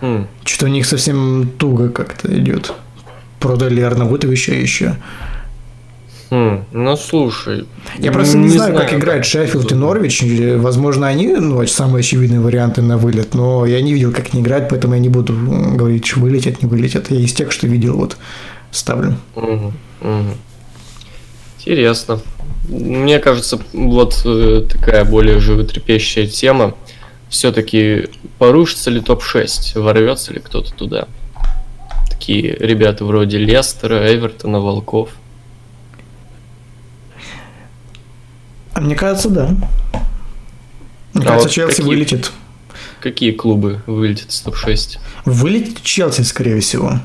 [0.00, 0.26] Mm.
[0.44, 2.72] Что-то у них совсем туго как-то идет.
[3.40, 4.96] Продали Арнавутовича еще.
[6.30, 7.66] Хм, ну слушай.
[7.98, 10.22] Я просто не, не знаю, знаю, как играет Шеффилд и Норвич.
[10.56, 14.68] Возможно, они ну, самые очевидные варианты на вылет, но я не видел, как они играют,
[14.68, 17.10] поэтому я не буду говорить, что вылетят, не вылетят.
[17.10, 18.18] Я из тех, что видел, вот
[18.70, 19.16] ставлю.
[19.34, 20.24] Угу, угу.
[21.58, 22.20] Интересно.
[22.68, 26.74] Мне кажется, вот э, такая более животрепещущая тема.
[27.28, 28.08] все-таки
[28.38, 31.08] порушится ли топ-6, ворвется ли кто-то туда.
[32.10, 35.10] Такие ребята вроде Лестера, Эвертона, Волков.
[38.74, 39.48] А мне кажется, да.
[41.12, 42.32] Мне А кажется, вот Челси какие- вылетит.
[43.00, 44.98] Какие клубы вылетят с топ-6?
[45.24, 47.00] Вылетит Челси, скорее всего.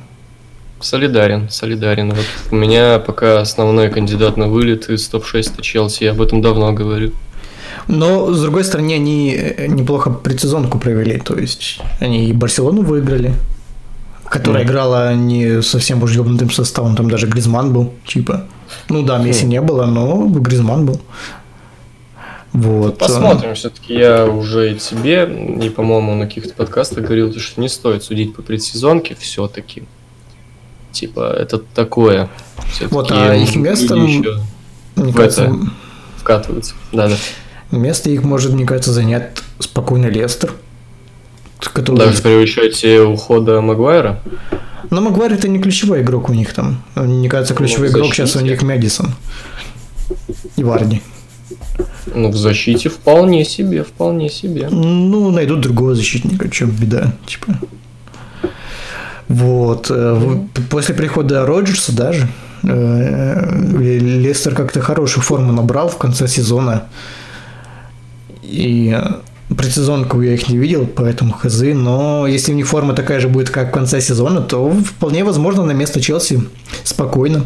[0.84, 2.10] Солидарен, солидарен.
[2.12, 6.42] Вот у меня пока основной кандидат на вылет из топ-6 это Челси, я об этом
[6.42, 7.12] давно говорю.
[7.88, 11.20] Но, с другой стороны, они э, неплохо предсезонку провели.
[11.20, 13.34] То есть, они и Барселону выиграли,
[14.26, 14.72] которая Мгм.
[14.72, 16.96] играла не совсем уж ёбнутым составом.
[16.96, 18.46] Там даже Гризман был, типа.
[18.90, 19.50] Ну да, Месси Хм.
[19.50, 21.00] не было, но Гризман был.
[22.52, 23.00] Вот.
[23.00, 25.24] Посмотрим, все-таки я уже и тебе,
[25.64, 29.84] и, по-моему, на каких-то подкастах говорил, что не стоит судить по предсезонке все-таки.
[30.94, 32.30] Типа, это такое.
[32.92, 34.40] Вот, а их местом- ещё
[34.96, 35.56] Мне кажется, это-
[36.18, 36.76] вкатываются.
[36.92, 37.16] Да-да.
[37.72, 40.54] место их может, мне кажется, занять спокойно Лестер.
[41.60, 41.98] Который...
[41.98, 44.22] Даже при учете ухода Магуайра.
[44.92, 46.84] Но Магуайр это не ключевой игрок у них там.
[46.96, 49.14] Мне кажется, ключевой Ну, игрок сейчас у них Мэдисон.
[50.58, 51.02] И Варди.
[52.14, 54.68] Ну, в защите вполне себе, вполне себе.
[54.70, 57.58] Ну, найдут другого защитника, чем беда, типа.
[59.30, 59.90] Вот.
[59.92, 62.28] э, в- После прихода Роджерса даже
[62.64, 66.84] э, Лестер как-то хорошую форму набрал в конце сезона.
[68.44, 71.62] И э, предсезонку я их не видел, поэтому хз.
[71.74, 75.64] Но если у них форма такая же будет, как в конце сезона, то вполне возможно
[75.66, 76.44] на место Челси
[76.84, 77.46] спокойно.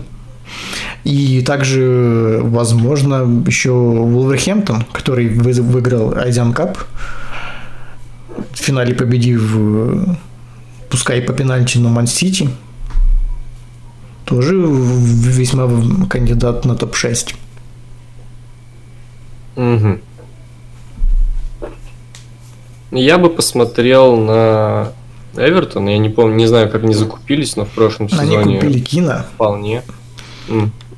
[1.03, 6.77] И также, возможно, еще Вулверхэмптон, который вы- выиграл Азиан Кап,
[8.53, 9.41] в финале победив,
[10.89, 12.49] пускай по пенальти, но Ман-Сити,
[14.25, 15.69] тоже весьма
[16.07, 17.35] кандидат на топ-6.
[19.55, 20.01] Мгм.
[22.91, 24.91] Я бы посмотрел на
[25.35, 25.87] Эвертон.
[25.87, 29.25] Я не помню, не знаю, как они закупились, но в прошлом Они сезоне купили Кина,
[29.33, 29.83] вполне.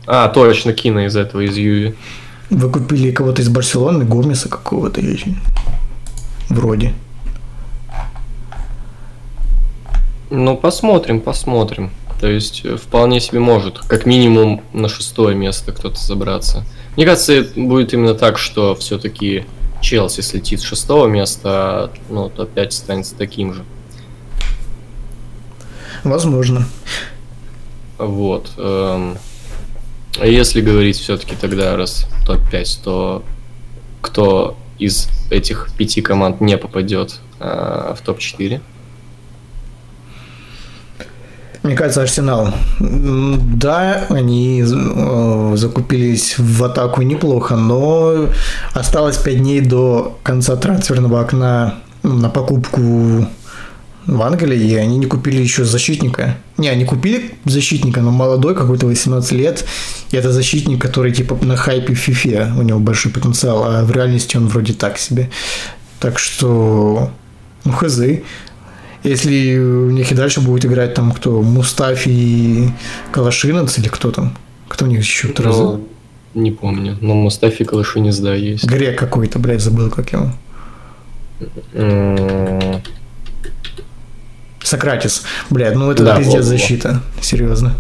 [0.05, 1.95] А, точно, Кина из этого, из Юви.
[2.49, 5.35] вы купили кого-то из Барселоны, Гомеса какого-то или
[6.49, 6.93] вроде.
[10.29, 11.91] Ну, посмотрим, посмотрим.
[12.19, 16.65] То есть, э, вполне себе может, как минимум, на шестое место кто-то забраться.
[16.95, 19.45] Мне кажется, это будет именно так, что все-таки
[19.81, 23.63] Челси слетит с шестого места, а ну, топ-5 останется таким же.
[26.03, 26.67] Возможно.
[27.97, 28.51] Вот.
[28.57, 29.17] эм,
[30.19, 33.23] А если говорить все-таки тогда раз топ-5, то
[34.01, 38.61] кто из этих пяти команд не попадет а, в топ-4?
[41.69, 42.51] Мне кажется, Арсенал.
[42.79, 48.27] Да, они э, закупились в атаку неплохо, но
[48.73, 53.27] осталось 5 дней до конца трансферного окна на покупку
[54.07, 56.37] в Англии, и они не купили еще защитника.
[56.57, 59.63] Не, они купили защитника, но молодой, какой-то 18 лет.
[60.09, 63.91] И это защитник, который типа на хайпе в фифе, у него большой потенциал, а в
[63.91, 65.29] реальности он вроде так себе.
[65.99, 67.11] Так что,
[67.63, 67.99] ну, хз.
[69.03, 72.69] Если у них и дальше будет играть там кто, Мустафи и
[73.11, 74.37] Калашинец или кто там?
[74.67, 75.33] Кто у них еще?
[75.37, 75.87] Ну,
[76.33, 76.97] не помню.
[77.01, 78.65] Но Мустафи Калашинец, да, есть.
[78.65, 80.31] Грек какой-то, блядь, забыл, как его.
[84.61, 85.23] Сократис.
[85.49, 86.43] Блядь, ну это Да, пиздец во-во.
[86.43, 87.01] защита.
[87.21, 87.73] Серьезно.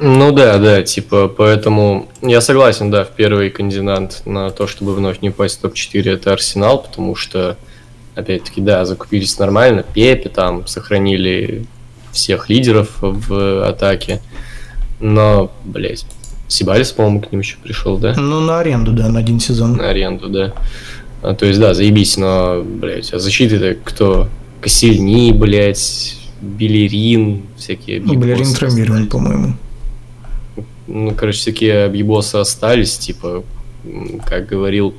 [0.00, 5.20] Ну да, да, типа, поэтому я согласен, да, в первый кандидат на то, чтобы вновь
[5.22, 7.56] не упасть в топ-4, это Арсенал, потому что,
[8.18, 11.64] опять-таки, да, закупились нормально, Пепе там, сохранили
[12.12, 14.20] всех лидеров в атаке,
[15.00, 16.04] но, блять,
[16.48, 18.14] Сибалис, по-моему, к ним еще пришел, да?
[18.16, 19.76] Ну, на аренду, да, на один сезон.
[19.76, 20.54] На аренду, да.
[21.22, 24.28] А, то есть, да, заебись, но, блять, а защиты-то кто?
[24.60, 29.54] Косельни, блять, Белерин, всякие Ну, Балерин объебосы травмирован, по-моему.
[30.86, 33.44] Ну, короче, такие объебосы остались, типа,
[34.24, 34.94] как говорил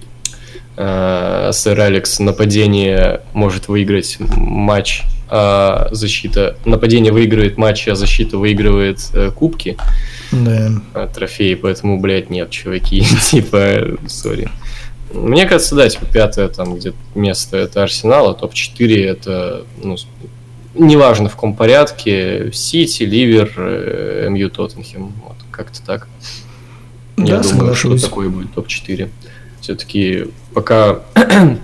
[0.79, 6.57] э, сэр Алекс, нападение может выиграть матч, а защита...
[6.65, 9.77] Нападение выигрывает матч, а защита выигрывает э, кубки,
[10.31, 10.71] Да.
[10.95, 14.49] э, трофеи, поэтому, блядь, нет, чуваки, типа, сори.
[15.13, 19.97] Мне кажется, да, типа, пятое там где-то место это Арсенал, а топ-4 это, ну,
[20.75, 26.07] неважно в каком порядке, Сити, Ливер, э, МЮ, Тоттенхем, вот, как-то так.
[27.17, 28.03] Я Да, думаю, что соглашусь.
[28.03, 29.09] такое будет топ-4.
[29.69, 31.01] Все-таки пока...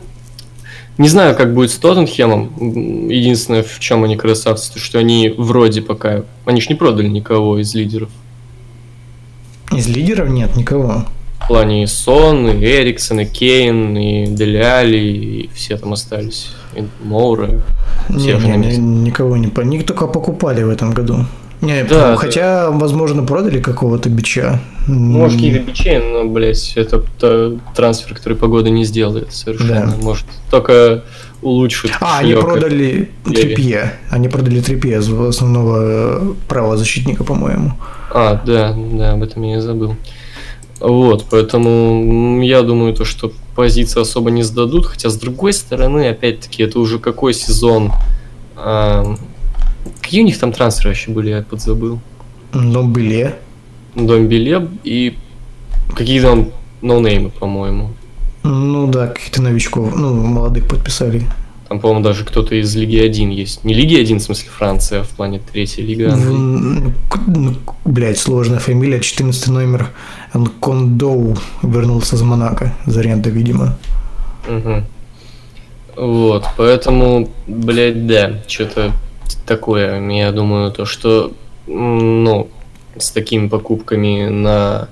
[0.99, 3.09] Не знаю, как будет с Тоттенхемом.
[3.09, 6.21] Единственное, в чем они красавцы, то что они вроде пока...
[6.45, 8.09] Они ж не продали никого из лидеров.
[9.71, 11.05] Из лидеров нет никого.
[11.39, 16.51] В плане и Сон, и Эриксон, и Кейн, и Деляли, и все там остались.
[16.75, 17.63] И Моура.
[18.07, 18.81] Не, Все не, не, месте.
[18.81, 19.61] никого не по...
[19.61, 21.25] Них только покупали в этом году.
[21.61, 22.15] Не, Да, да.
[22.15, 24.59] хотя, возможно, продали какого-то бича.
[24.87, 27.03] Ну, Может, какие-то бичей, но, блядь, это
[27.75, 29.91] трансфер, который погода не сделает совершенно.
[29.91, 29.97] Да.
[30.03, 31.03] Может, только
[31.41, 31.91] улучшит.
[32.01, 33.09] А, они продали.
[33.23, 33.93] Трипье.
[34.09, 37.73] Они продали Трипье основного правозащитника, по-моему.
[38.13, 39.95] А, да, да, об этом я и забыл.
[40.79, 46.63] Вот, поэтому я думаю, то, что позиции особо не сдадут, хотя с другой стороны, опять-таки,
[46.63, 47.91] это уже какой сезон.
[50.05, 51.99] Какие у них там трансферы вообще были, я подзабыл.
[52.53, 53.33] Но были.
[53.95, 55.17] Домбеле и
[55.95, 56.51] какие там
[56.83, 57.89] ноунеймы, по-моему.
[58.43, 61.23] Ну да, каких-то новичков, ну, молодых подписали.
[61.67, 63.63] Там, по-моему, даже кто-то из Лиги 1 есть.
[63.63, 66.93] Не Лиги 1, в смысле Франция, а в плане третьей лиги Англии.
[67.25, 69.89] Ну, Блять, сложная фамилия, 14 номер.
[70.61, 72.75] Кондоу вернулся из Монако.
[72.85, 73.75] За аренду, видимо.
[74.47, 74.85] Мгм.
[75.95, 78.91] Вот, поэтому, блядь, да, что-то
[79.45, 80.01] такое.
[80.09, 81.33] Я думаю, то, что,
[81.67, 82.49] ну,
[82.97, 84.89] с такими покупками на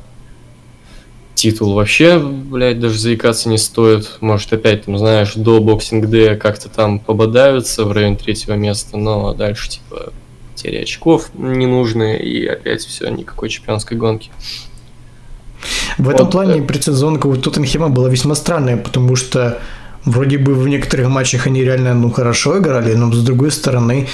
[1.36, 4.18] титул вообще, блядь, даже заикаться не стоит.
[4.22, 9.34] Может, опять, там, знаешь, до боксинг Д как-то там пободаются в районе третьего места, но
[9.34, 10.14] дальше, типа,
[10.54, 14.32] потеря очков ненужные, и опять все, никакой чемпионской гонки.
[15.98, 16.64] В этом Вот, плане э.
[16.64, 19.60] предсезонка у Тоттенхема была весьма странная, потому что
[20.06, 24.08] вроде бы в некоторых матчах они реально ну, хорошо играли, но с другой стороны,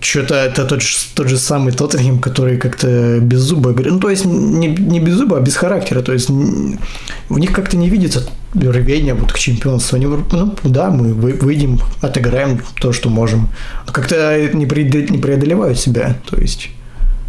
[0.00, 0.82] что-то это тот,
[1.14, 3.92] тот же самый Тоттенхем, который как-то без зуба играет.
[3.92, 6.02] Ну, то есть не, не без зуба, а без характера.
[6.02, 9.96] То есть в них как-то не видится рвения вот к чемпионству.
[9.96, 13.48] Они, ну, да, мы вы- выйдем, отыграем то, что можем.
[13.86, 16.16] Но как-то не, преодо- не преодолевают себя.
[16.28, 16.70] То есть,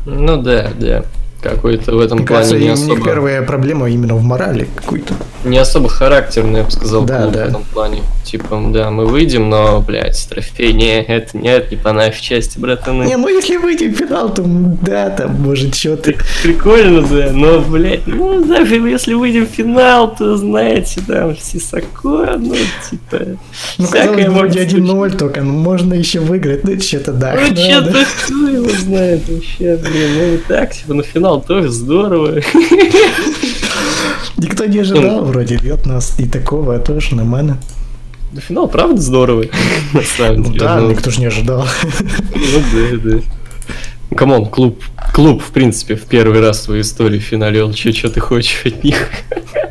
[0.05, 1.05] Ну да, да.
[1.43, 2.95] Какой-то в этом мне плане кажется, не и у особо...
[2.95, 5.13] них первая проблема именно в морали какой-то.
[5.43, 7.45] не особо характерный, я бы сказал, Да, клуб да.
[7.45, 8.01] в этом плане.
[8.23, 13.03] Типа, да, мы выйдем, но, блядь, трофей, не, это нет, не по нашей части, братаны.
[13.03, 16.13] Не, ну если выйдем в финал, то да, там, может, что-то.
[16.41, 22.55] Прикольно, да, но, блядь, ну, даже если выйдем в финал, то, знаете, там, Сисако, ну,
[22.89, 23.37] типа,
[23.77, 24.77] Ну, казалось, вроде случиться.
[24.77, 27.35] 1-0 только, ну, можно еще выиграть, ну, что-то да.
[27.35, 32.41] Ну, что-то кто его знает вообще, блин, ну, так, типа, на финал тоже здорово.
[34.37, 37.57] Никто не ожидал, вроде, от нас и такого, а тоже нормально.
[38.31, 39.45] На финал, правда, здорово,
[39.93, 40.59] на самом Ну деле.
[40.59, 40.89] да, ну.
[40.89, 41.67] никто же не ожидал.
[42.33, 43.19] Ну да, да.
[44.09, 47.71] Ну, Come on, клуб, клуб, в принципе, в первый раз в своей истории финалил.
[47.73, 49.07] Че, че ты хочешь от них?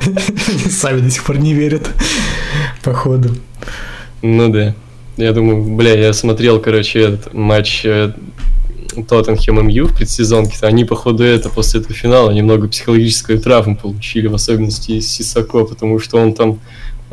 [0.70, 1.90] Сами до сих пор не верят,
[2.82, 3.30] походу.
[4.22, 4.74] Ну да.
[5.16, 8.12] Я думаю, бля, я смотрел, короче, этот матч э,
[9.08, 10.56] Тоттенхэм МЮ в предсезонке.
[10.62, 15.98] Они, походу, это после этого финала немного психологическую травму получили, в особенности из Сисако, потому
[15.98, 16.58] что он там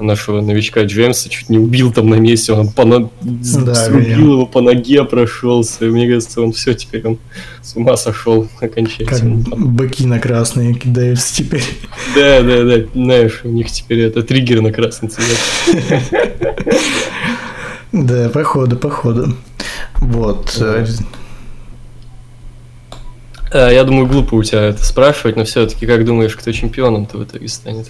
[0.02, 4.46] нашего новичка Джеймса чуть не убил там на месте, он по на- Да, срубил его
[4.46, 5.86] по ноге прошелся.
[5.86, 7.18] И Мне кажется, он все теперь он
[7.62, 9.44] с ума сошел Как окончательно.
[9.44, 11.64] Там быки на красные кидаются теперь.
[12.16, 15.38] Да, да, да, знаешь, у них теперь это триггер на красный цвет.
[17.92, 19.34] Да, походу, походу.
[19.96, 20.56] Вот.
[23.52, 27.24] Э, Я думаю, глупо у тебя это спрашивать, но все-таки как думаешь, кто чемпионом-то в
[27.24, 27.88] итоге станет?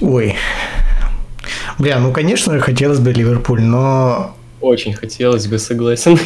[0.00, 0.34] Ой.
[1.78, 6.18] Бля, ну, конечно, хотелось бы Ливерпуль, но Очень хотелось бы, согласен.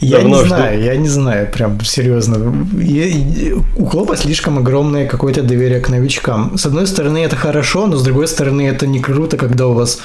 [0.00, 0.54] Я Давно не жду.
[0.56, 2.54] знаю, я не знаю, прям серьезно.
[2.80, 6.56] Я- у Клопа слишком огромное какое-то доверие к новичкам.
[6.56, 10.00] С одной стороны, это хорошо, но с другой стороны, это не круто, когда у вас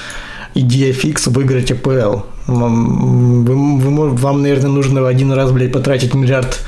[0.56, 2.20] идея фикс выиграть АПЛ.
[2.46, 6.60] Вам, вы- вы вам, наверное, нужно один раз, блядь, потратить миллиард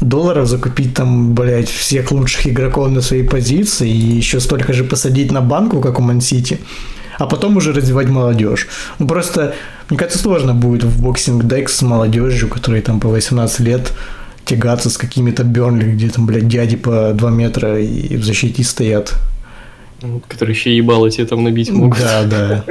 [0.00, 5.32] долларов, закупить там, блядь, всех лучших игроков на своей позиции и еще столько же посадить
[5.32, 6.58] на банку, как у Ман-Сити,
[7.18, 8.68] а потом уже развивать молодежь.
[8.98, 9.54] Ну, просто,
[9.90, 13.92] мне кажется, сложно будет в боксинг декс с молодежью, которые там по 18 лет
[14.44, 19.14] тягаться с какими-то Бернли, где там, блядь, дяди по 2 метра и в защите стоят.
[20.28, 21.98] Которые еще ебало тебе там набить могут.
[21.98, 22.64] Да, да.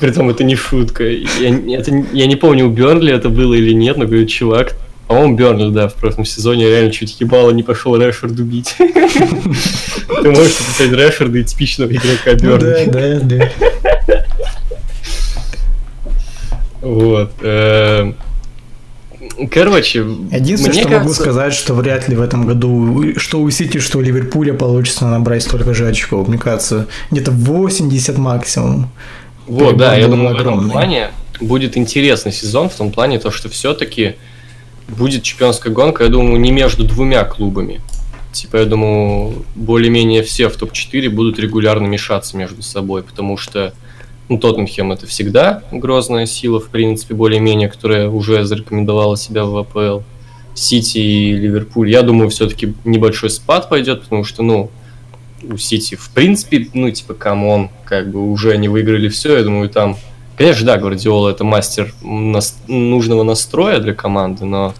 [0.00, 1.04] Притом это не шутка.
[1.04, 4.76] Я, не- это, я не помню, у Бернли это было или нет, но говорю, чувак,
[5.08, 8.74] по-моему, Бернли, да, в прошлом сезоне реально чуть ебало не пошел Решфорд убить.
[8.78, 12.90] Ты можешь написать Решфорда и типичного игрока Ну Да, Бернли.
[12.90, 13.20] да,
[14.06, 14.24] да.
[16.80, 17.32] Вот.
[17.42, 18.16] эм,
[19.50, 23.48] Короче, Единственное, мне что могу кажется- сказать, что вряд ли в этом году, что у
[23.50, 26.28] Сити, что у Ливерпуля получится набрать столько же очков.
[26.28, 28.90] Мне кажется, где-то 80 максимум.
[29.52, 30.72] Вот, да, я думаю, в этом огромный.
[30.72, 34.16] плане будет интересный сезон, в том плане, то, что все-таки
[34.88, 37.80] будет чемпионская гонка, я думаю, не между двумя клубами.
[38.32, 43.74] Типа, я думаю, более-менее все в топ-4 будут регулярно мешаться между собой, потому что
[44.30, 50.00] ну, Тоттенхем это всегда грозная сила, в принципе, более-менее, которая уже зарекомендовала себя в АПЛ.
[50.54, 54.70] Сити и Ливерпуль, я думаю, все-таки небольшой спад пойдет, потому что, ну,
[55.50, 59.44] у Сити, в принципе, ну, типа, come on, как бы уже они выиграли все, я
[59.44, 59.96] думаю, там...
[60.36, 62.58] Конечно, да, Гвардиола это мастер нас...
[62.66, 64.74] нужного настроя для команды, но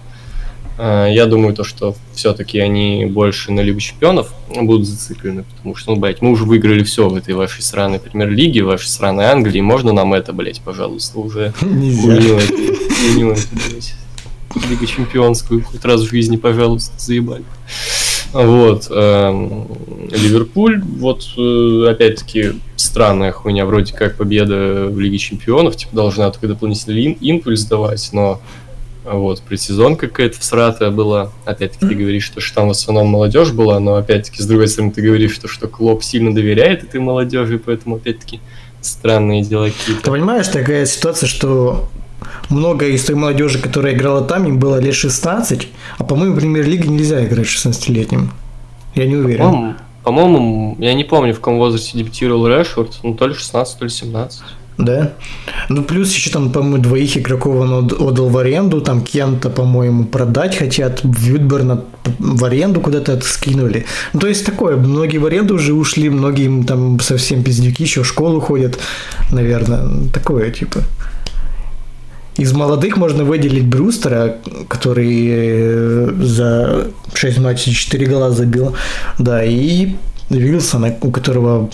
[0.78, 5.94] э, я думаю, то, что все-таки они больше на Лигу Чемпионов будут зациклены, потому что,
[5.94, 9.60] ну, блядь, мы уже выиграли все в этой вашей сраной премьер-лиге, в вашей сраной Англии,
[9.60, 11.52] можно нам это, блядь, пожалуйста, уже...
[11.62, 12.40] Нельзя.
[14.68, 17.44] Лига Чемпионскую хоть раз в жизни, пожалуйста, заебали.
[18.32, 18.88] Вот.
[18.90, 19.68] Эм,
[20.10, 26.48] Ливерпуль, вот э, опять-таки странная хуйня, вроде как победа в Лиге Чемпионов, типа должна только
[26.48, 28.40] дополнительный импульс давать, но
[29.04, 31.32] вот, предсезон какая-то всратая была.
[31.44, 34.92] Опять-таки ты говоришь, что, что там в основном молодежь была, но опять-таки с другой стороны
[34.92, 38.40] ты говоришь, что, что Клоп сильно доверяет этой молодежи, поэтому опять-таки
[38.80, 40.04] странные дела какие-то.
[40.04, 41.88] Ты понимаешь, такая ситуация, что
[42.50, 45.68] много из той молодежи, которая играла там, им было лет 16,
[45.98, 48.30] а по-моему, в премьер-лиге нельзя играть 16-летним.
[48.94, 49.44] Я не уверен.
[49.44, 53.84] По-моему, по-моему, я не помню, в каком возрасте дебютировал Решфорд, ну то ли 16, то
[53.84, 54.42] ли 17.
[54.78, 55.12] Да.
[55.68, 60.56] Ну, плюс еще там, по-моему, двоих игроков он отдал в аренду, там Кента, по-моему, продать
[60.56, 61.84] хотят, Вюдберна
[62.18, 63.84] в аренду куда-то скинули.
[64.12, 68.06] Ну, то есть такое, многие в аренду уже ушли, многие там совсем пиздюки еще в
[68.06, 68.78] школу ходят,
[69.30, 70.80] наверное, такое, типа.
[72.42, 78.74] Из молодых можно выделить Брустера, который э, за 6 матчей 4 гола забил.
[79.20, 79.94] Да, и
[80.28, 81.70] Вилсона, у которого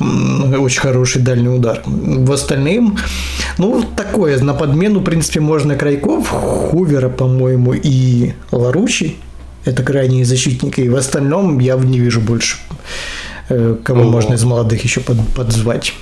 [0.58, 1.80] очень хороший дальний удар.
[1.86, 2.98] В остальном,
[3.56, 9.16] ну, такое, на подмену, в принципе, можно Крайков, Хувера, по-моему, и Ларучи.
[9.64, 10.82] Это крайние защитники.
[10.82, 12.58] И в остальном я не вижу больше,
[13.48, 14.04] э, кого О.
[14.04, 15.94] можно из молодых еще под, подзвать.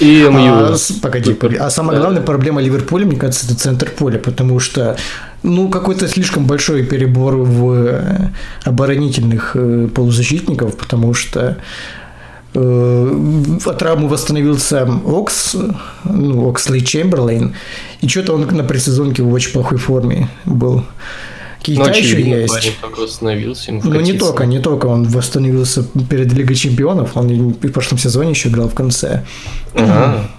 [0.00, 0.74] И МЮ.
[0.74, 1.36] А, погоди.
[1.58, 4.96] А самая главная проблема Ливерпуля, мне кажется, это центр поля, потому что
[5.42, 8.30] ну, какой-то слишком большой перебор в э,
[8.64, 11.56] оборонительных э, полузащитников, потому что
[12.54, 15.56] э, от травмы восстановился Окс,
[16.04, 17.54] ну, Оксли Чемберлейн,
[18.00, 20.84] и что-то он на предсезонке в очень плохой форме был.
[21.66, 22.80] Кейта ну, еще есть.
[22.80, 23.72] только восстановился.
[23.72, 24.86] Ему ну, не только, не только.
[24.86, 27.16] Он восстановился перед Лигой Чемпионов.
[27.16, 29.24] Он в прошлом сезоне еще играл в конце.
[29.74, 30.30] Ага.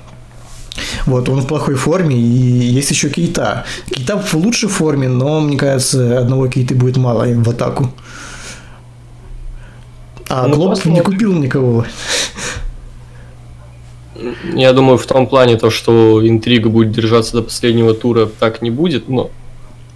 [1.06, 3.66] Вот, он в плохой форме, и есть еще Кейта.
[3.90, 7.92] Кейта в лучшей форме, но, мне кажется, одного Кейты будет мало в атаку.
[10.30, 11.86] А ну, Клоп не купил никого.
[14.54, 18.72] Я думаю, в том плане то, что интрига будет держаться до последнего тура, так не
[18.72, 19.30] будет, но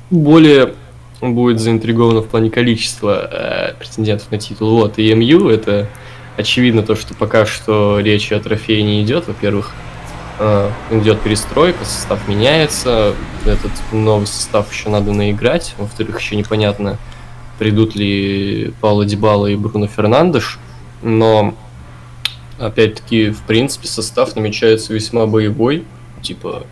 [0.10, 0.74] более
[1.22, 4.72] будет заинтриговано в плане количества э, претендентов на титул.
[4.72, 5.88] Вот, и МЮ это
[6.38, 9.28] очевидно то, что пока что речи о трофее не идет.
[9.28, 9.72] Во-первых,
[10.40, 13.14] э, идет перестройка, состав меняется,
[13.46, 15.76] этот новый состав еще надо наиграть.
[15.78, 16.98] Во-вторых, еще непонятно,
[17.60, 20.60] придут ли Пауло Дибала и Бруно Фернандеш,
[21.04, 21.54] но
[22.60, 25.86] опять-таки, в принципе, состав намечается весьма боевой,
[26.22, 26.64] типа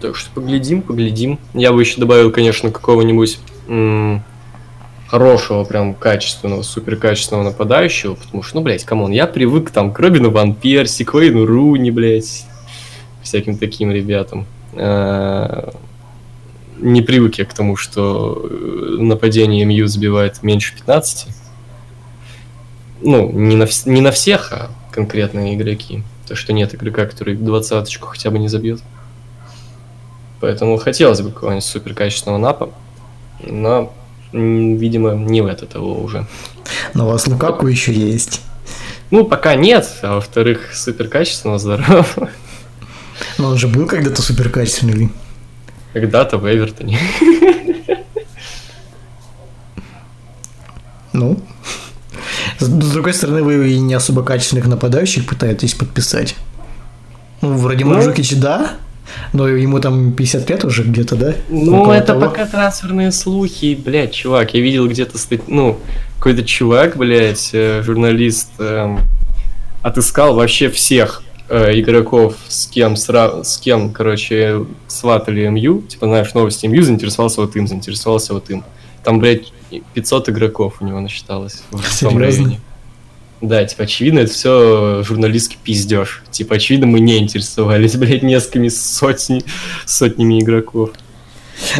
[0.00, 1.38] так что поглядим, поглядим.
[1.54, 3.38] Я бы еще добавил, конечно, какого-нибудь
[5.06, 9.92] хорошего, прям качественного, супер качественного нападающего, потому что, ну, блядь, come on, я привык там
[9.92, 12.46] к Робину Ван Перси, к Вейну Руни, блядь,
[13.22, 14.46] всяким таким ребятам.
[14.74, 15.72] А-
[16.80, 21.26] не привык я к тому, что э, нападение МЮ забивает меньше 15.
[23.02, 26.02] Ну, не на, не на всех, а конкретные игроки.
[26.26, 28.80] То, что нет игрока, который двадцаточку хотя бы не забьет.
[30.40, 32.70] Поэтому хотелось бы какого-нибудь супер качественного напа,
[33.44, 33.92] но,
[34.32, 36.26] видимо, не в это того уже.
[36.94, 38.40] Но у вас Лукаку еще есть.
[39.10, 42.16] Ну, пока нет, а во-вторых, супер качественного здоров.
[43.38, 45.10] Но он же был когда-то супер качественный.
[45.92, 46.98] Когда-то в Эвертоне.
[51.12, 51.42] Ну,
[52.60, 56.36] с другой стороны, вы и не особо качественных нападающих пытаетесь подписать.
[57.40, 58.76] Ну, вроде ну, Манжукич, да,
[59.32, 61.34] но ему там 50 лет уже где-то, да?
[61.48, 62.20] Ну, это того.
[62.22, 64.54] пока трансферные слухи, блядь, чувак.
[64.54, 65.78] Я видел где-то, ну,
[66.16, 68.96] какой-то чувак, блядь, э, журналист, э,
[69.82, 73.42] отыскал вообще всех э, игроков, с кем, сра...
[73.42, 75.82] с кем, короче, сватали МЮ.
[75.82, 78.64] Типа, знаешь, новости МЮ, заинтересовался вот им, заинтересовался вот им.
[79.02, 79.52] Там, блядь,
[79.94, 82.60] 500 игроков у него насчиталось в том районе.
[83.40, 86.22] Да, типа, очевидно, это все журналистский пиздеж.
[86.30, 89.42] Типа, очевидно, мы не интересовались, блядь, несколькими сотни,
[89.86, 90.90] сотнями игроков.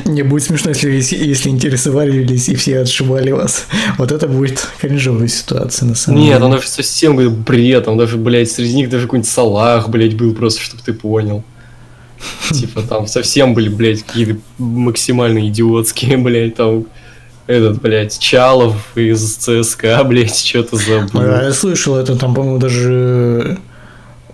[0.04, 3.66] Не будет смешно, если, если интересовались и все отшивали вас.
[3.96, 6.44] Вот это будет кринжовая ситуация, на самом Нет, деле.
[6.44, 10.34] он даже совсем говорит, бред, там даже, блядь, среди них даже какой-нибудь Салах, блядь, был
[10.34, 11.44] просто, чтобы ты понял.
[12.52, 16.86] Типа там совсем были, блядь, какие-то максимально идиотские, блядь, там
[17.50, 21.20] этот, блядь, Чалов из ЦСКА, блядь, что-то забыл.
[21.20, 23.58] А Я слышал это, там, по-моему, даже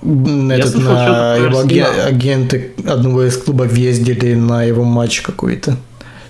[0.02, 5.76] этот, слышал, на его агенты одного из клубов ездили на его матч какой-то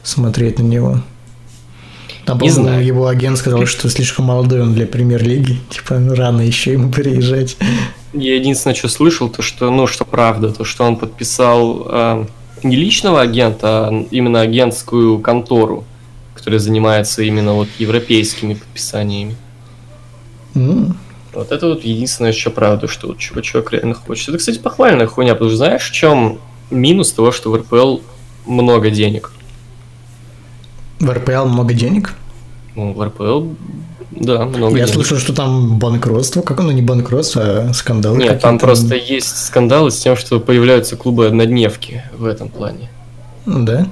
[0.03, 1.01] смотреть на него.
[2.25, 2.85] Там, Не знаю.
[2.85, 5.59] его агент сказал, что слишком молодой он для премьер-лиги.
[5.71, 7.57] Типа, рано еще ему переезжать.
[8.13, 12.27] Я единственное, что слышал, то что, ну, что правда, то что он подписал а,
[12.63, 15.85] не личного агента, а именно агентскую контору,
[16.37, 19.35] которая занимается именно вот европейскими подписаниями.
[20.55, 20.97] М,
[21.35, 24.29] Вот это вот единственное, что правда, что вот чувачок реально хочет.
[24.31, 26.39] Это, кстати, похвальная хуйня, потому что знаешь, в чем
[26.71, 27.99] минус того, что в РПЛ
[28.47, 29.33] много денег?
[30.99, 32.15] В РПЛ много денег.
[32.75, 33.49] Ну, в РПЛ,
[34.13, 34.95] да, много Я денег.
[34.95, 36.41] слышал, что там банкротство.
[36.41, 38.17] Как оно не банкротство, а скандалы.
[38.19, 42.89] Нет, там просто есть скандалы с тем, что появляются клубы однодневки в этом плане.
[43.45, 43.87] Ну Да.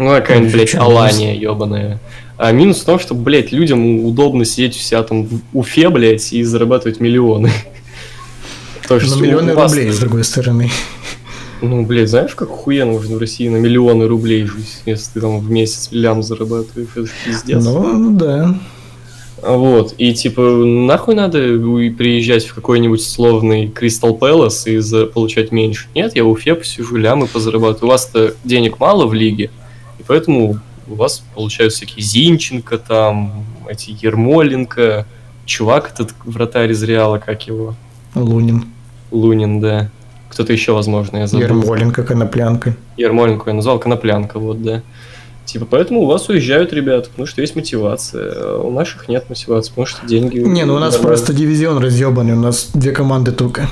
[0.00, 1.98] Ну, какая-нибудь, блядь, Алания ебаная.
[2.38, 6.32] А минус в том, что, блядь, людям удобно сидеть у себя там в Уфе, блядь,
[6.32, 7.50] и зарабатывать миллионы.
[8.88, 10.70] То, что миллионы вас- рублей, с другой стороны.
[11.60, 15.38] Ну, блядь, знаешь, как охуенно можно в России на миллионы рублей жить, если ты там
[15.38, 17.62] в месяц лям зарабатываешь, это пиздец.
[17.62, 18.58] Ну, ну да.
[19.42, 24.80] А Вот, и типа, нахуй надо приезжать в какой-нибудь словный Кристал Пэлас и
[25.12, 25.88] получать меньше?
[25.94, 27.88] Нет, я в Уфе посижу, лямы позарабатываю.
[27.88, 29.50] У вас-то денег мало в лиге,
[30.10, 30.58] поэтому
[30.88, 35.06] у вас получаются всякие Зинченко там, эти Ермоленко,
[35.46, 37.76] чувак этот вратарь из Реала, как его?
[38.16, 38.64] Лунин.
[39.12, 39.88] Лунин, да.
[40.28, 41.46] Кто-то еще, возможно, я забыл.
[41.46, 42.74] Ермоленко, Коноплянка.
[42.96, 44.82] Ермоленко я назвал, Коноплянка, вот, да.
[45.44, 48.32] Типа, поэтому у вас уезжают ребята, потому что есть мотивация.
[48.34, 50.38] А у наших нет мотивации, потому что деньги...
[50.40, 51.06] Не, ну у нас нормально.
[51.06, 53.68] просто дивизион разъебанный, у нас две команды только.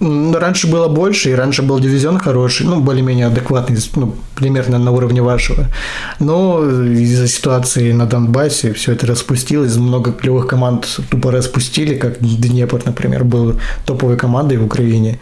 [0.00, 5.22] Раньше было больше, и раньше был дивизион хороший, ну, более-менее адекватный, ну, примерно на уровне
[5.22, 5.66] вашего.
[6.20, 12.80] Но из-за ситуации на Донбассе все это распустилось, много клевых команд тупо распустили, как Днепр,
[12.84, 15.18] например, был топовой командой в Украине.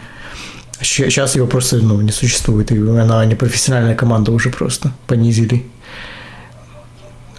[0.83, 5.64] Сейчас его просто ну, не существует, и она не профессиональная команда уже просто понизили.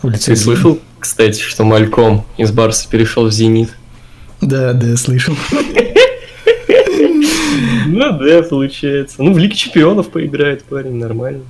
[0.02, 3.70] В лице Ты слышал, кстати, что Мальком из Барса перешел в Зенит?
[4.42, 5.36] Да, да, слышал.
[7.98, 9.24] Ну да, получается.
[9.24, 11.42] Ну, в Лиге Чемпионов поиграет парень, нормально.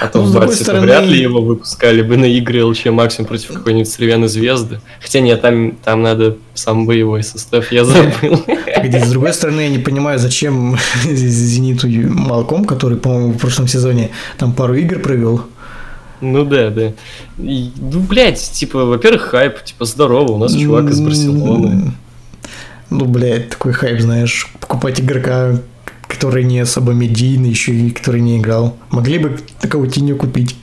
[0.00, 3.26] А то Ну, в Барсе стороны- вряд ли его выпускали бы на игры ЛЧ максимум
[3.28, 4.80] против какой-нибудь Сревяной Звезды.
[5.00, 8.42] Хотя нет, там, там надо сам боевой состав, я забыл.
[8.74, 14.10] Погоди, с другой стороны, я не понимаю, зачем Зениту Малком, который, по-моему, в прошлом сезоне
[14.36, 15.42] там пару игр провел.
[16.20, 16.92] Ну да, да.
[17.38, 21.92] И, ну, блядь, типа, во-первых, хайп, типа, здорово, у нас чувак из Барселоны.
[22.90, 25.58] Ну, блядь, такой хайп, знаешь, покупать игрока,
[26.06, 28.76] который не особо медийный, еще и который не играл.
[28.90, 30.56] Могли бы Каутиню купить.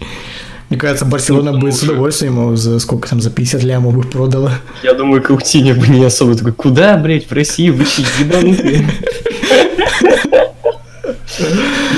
[0.70, 4.02] Мне кажется, Барселона Ну, будет с удовольствием его за сколько там, за 50 лямов бы
[4.02, 4.52] продала.
[4.82, 8.88] Я думаю, Каутиня бы не особо такой, куда, блядь, в России, вы ебанутые?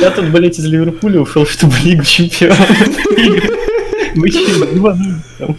[0.01, 2.59] Я тут, блядь, из Ливерпуля ушел, чтобы Лигу Чемпионов.
[4.15, 5.55] Вы че, ебанутые там?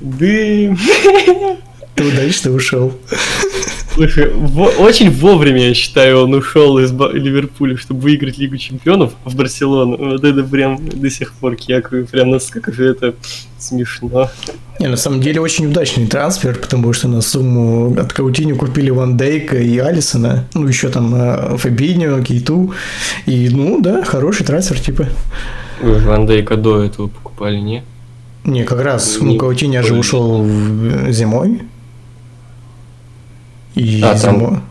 [0.00, 1.56] Да,
[1.98, 2.92] Ты удачно ушел.
[3.94, 9.12] Слушай, во- очень вовремя, я считаю, он ушел из Ба- Ливерпуля, чтобы выиграть Лигу Чемпионов
[9.24, 9.96] в Барселону.
[9.96, 13.14] Вот это прям до сих пор кекаю, прям насколько же это
[13.58, 14.30] смешно.
[14.78, 19.16] Не, на самом деле очень удачный трансфер, потому что на сумму от Каутиню купили Ван
[19.16, 22.72] Дейка и Алисона, ну еще там э, Фабиньо, Кейту,
[23.26, 25.08] и ну да, хороший трансфер типа.
[25.82, 27.82] Вы Ван Дейка до этого покупали, не?
[28.44, 31.62] Не, как раз, Не, ну Каутиньо же ушел в- зимой.
[33.78, 34.62] И А, там зимо-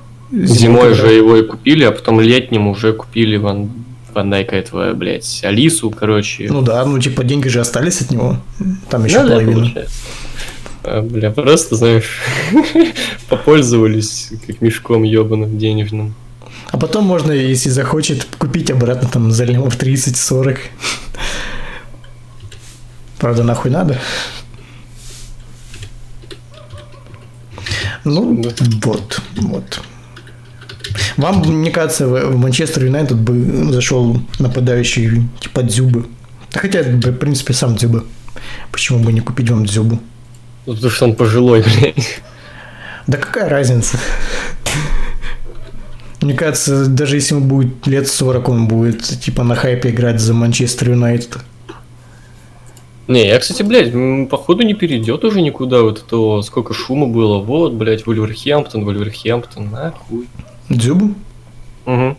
[0.46, 3.70] Зимой когда- же его и купили, а потом летним уже купили Ван,
[4.14, 6.48] Ван Дайка этого, блядь, Алису, короче.
[6.50, 8.38] Ну да, ну типа деньги же остались от него.
[8.90, 9.54] Там еще да, половина.
[9.62, 9.96] получается.
[10.84, 12.20] А, бля, просто, знаешь,
[13.30, 16.14] попользовались как мешком ебаным денежным.
[16.72, 20.58] А потом можно, если захочет, купить обратно там за лимов 30-40.
[23.20, 23.98] Правда, нахуй надо.
[28.08, 28.50] Ну, Да.
[28.84, 29.82] вот, вот.
[31.18, 36.06] Вам, мне кажется, в Манчестер Юнайтед бы зашел нападающий типа Дзюбы.
[36.54, 38.04] Хотя, в принципе, сам Дзюба.
[38.72, 40.00] Почему бы не купить вам Дзюбу?
[40.66, 42.22] Ну, Потому что он пожилой, блядь.
[43.08, 43.98] Да какая разница?
[46.22, 50.34] Мне кажется, даже если ему будет лет 40, он будет типа на хайпе играть за
[50.34, 51.38] Манчестер Юнайтед.
[53.08, 57.38] Не, я, кстати, блядь, походу не перейдет уже никуда вот это, сколько шума было.
[57.38, 60.28] Вот, блядь, Вольверхэмптон, Вольверхэмптон, нахуй.
[60.70, 61.14] Дзюбу?
[61.86, 62.18] Угу.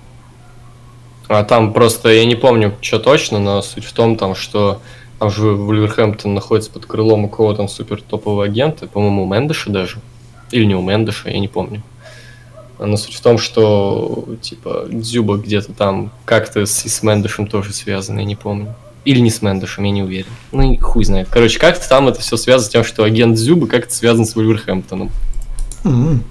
[1.28, 4.80] А там просто, я не помню, что точно, но суть в том, там, что
[5.18, 9.70] там же Вольверхэмптон находится под крылом у кого там супер топового агента, по-моему, у Мендеша
[9.70, 9.98] даже.
[10.52, 11.82] Или не у Мендеша, я не помню.
[12.78, 18.20] Но суть в том, что, типа, Дзюба где-то там как-то с, с Мендешем тоже связано,
[18.20, 18.74] я не помню.
[19.04, 20.30] Или не с Мендешем, я не уверен.
[20.52, 21.28] Ну, и хуй знает.
[21.30, 25.10] Короче, как-то там это все связано с тем, что агент Дзюбы как-то связан с Вольверхэмптоном.
[25.84, 26.24] М.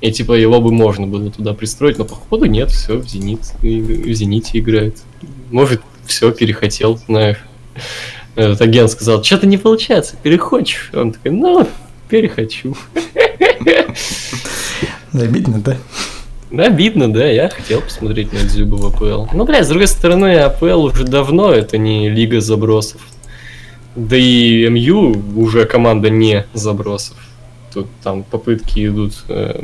[0.00, 4.12] И типа его бы можно было туда пристроить, но походу нет, все, в Зенит, в
[4.12, 4.98] Зените играет.
[5.50, 7.38] Может, все, перехотел, знаешь.
[8.34, 10.90] Этот агент сказал, что-то не получается, перехочешь.
[10.92, 11.66] Он такой, ну,
[12.08, 12.76] перехочу.
[15.12, 15.76] Обидно, да?
[16.58, 19.26] Обидно, да, я хотел посмотреть на Дзюбу в АПЛ.
[19.34, 23.00] Ну, блядь, с другой стороны, АПЛ уже давно, это не лига забросов.
[23.96, 27.16] Да и МЮ уже команда не забросов.
[27.72, 29.60] Тут там попытки идут э,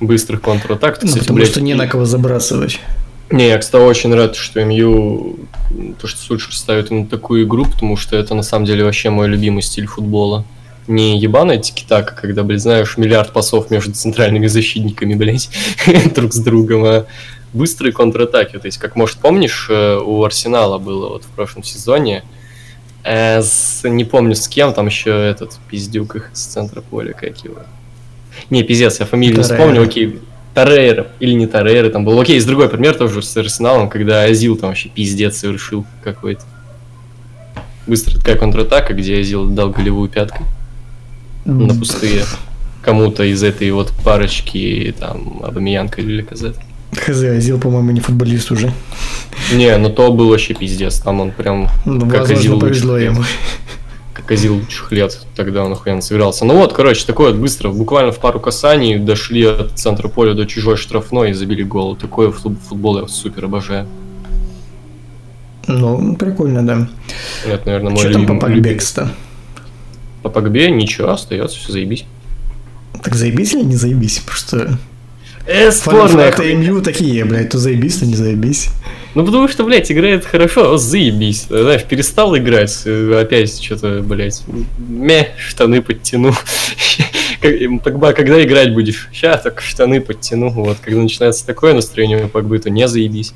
[0.00, 1.02] быстрых контратак.
[1.02, 2.80] Ну, Кстати, потому блядь, что не на кого забрасывать.
[3.30, 5.36] Не, я, кстати, очень рад, что МЮ,
[6.00, 9.28] то, что Сульшер ставит именно такую игру, потому что это на самом деле вообще мой
[9.28, 10.44] любимый стиль футбола.
[10.86, 15.48] Не ебаная тики-така, когда, блядь, знаешь, миллиард пасов между центральными защитниками, блядь,
[16.14, 17.06] друг с другом, а
[17.54, 18.58] быстрые контратаки.
[18.58, 22.22] То есть, как, может, помнишь, э, у Арсенала было вот в прошлом сезоне,
[23.02, 27.38] э, с- не помню с кем, там еще этот пиздюк их с центра поля, как
[27.44, 27.60] его.
[28.50, 29.62] Не, пиздец, я фамилию не Торрейра.
[29.62, 30.20] вспомню, окей.
[30.52, 32.20] Торрейра, или не Торрейра, там был.
[32.20, 36.42] Окей, есть другой пример тоже с Арсеналом, когда Азил там вообще пиздец совершил какой-то.
[37.86, 40.46] Быстрая такая контратака, где Азил дал голевую пяткой
[41.44, 42.24] на пустые
[42.82, 46.56] кому-то из этой вот парочки, там, Абамиянка или Казет.
[46.92, 48.72] Хз, Азил, по-моему, не футболист уже.
[49.52, 53.22] Не, ну то был вообще пиздец, там он прям Ну, Как Азил повезло ему.
[54.12, 56.44] как Азил лучших лет, тогда он охуенно сыгрался.
[56.44, 60.46] Ну вот, короче, такое вот быстро, буквально в пару касаний дошли от центра поля до
[60.46, 61.96] чужой штрафной и забили гол.
[61.96, 63.86] Такое фут- футбол я супер обожаю.
[65.66, 66.88] Ну, прикольно, да.
[67.46, 68.74] Это, наверное, мой Что там по любим- Пакбе, любимый.
[70.24, 72.04] По Погбе ничего, остается, все заебись.
[73.02, 74.20] Так заебись или не заебись?
[74.26, 74.78] Просто
[75.46, 76.54] Э, спорная хуйня.
[76.54, 78.70] МЮ такие, блядь, то заебись, то не заебись.
[79.14, 81.46] Ну, потому что, блядь, играет хорошо, а заебись.
[81.50, 84.42] Знаешь, перестал играть, э, опять что-то, блядь,
[84.78, 86.32] ме, штаны подтяну.
[87.84, 89.08] Погба, когда играть будешь?
[89.12, 90.48] Сейчас так штаны подтяну.
[90.48, 93.34] Вот, когда начинается такое настроение у Погбы, то не заебись.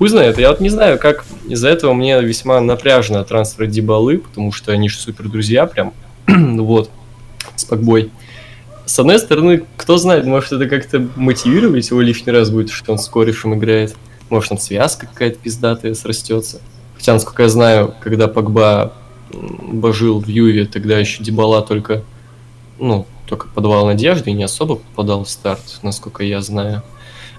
[0.00, 4.50] Хуй знает, я вот не знаю, как из-за этого мне весьма напряжно трансфер Дибалы, потому
[4.50, 5.92] что они же супер друзья прям,
[6.26, 6.88] вот,
[7.54, 8.10] с Погбой.
[8.86, 12.98] С одной стороны, кто знает, может это как-то мотивировать его лишний раз будет, что он
[12.98, 13.94] с корешем играет.
[14.30, 16.62] Может там связка какая-то пиздатая срастется.
[16.96, 18.94] Хотя, насколько я знаю, когда Погба
[19.34, 22.04] м, божил в Юве, тогда еще Дебала только,
[22.78, 26.82] ну, только подавал надежды и не особо попадал в старт, насколько я знаю.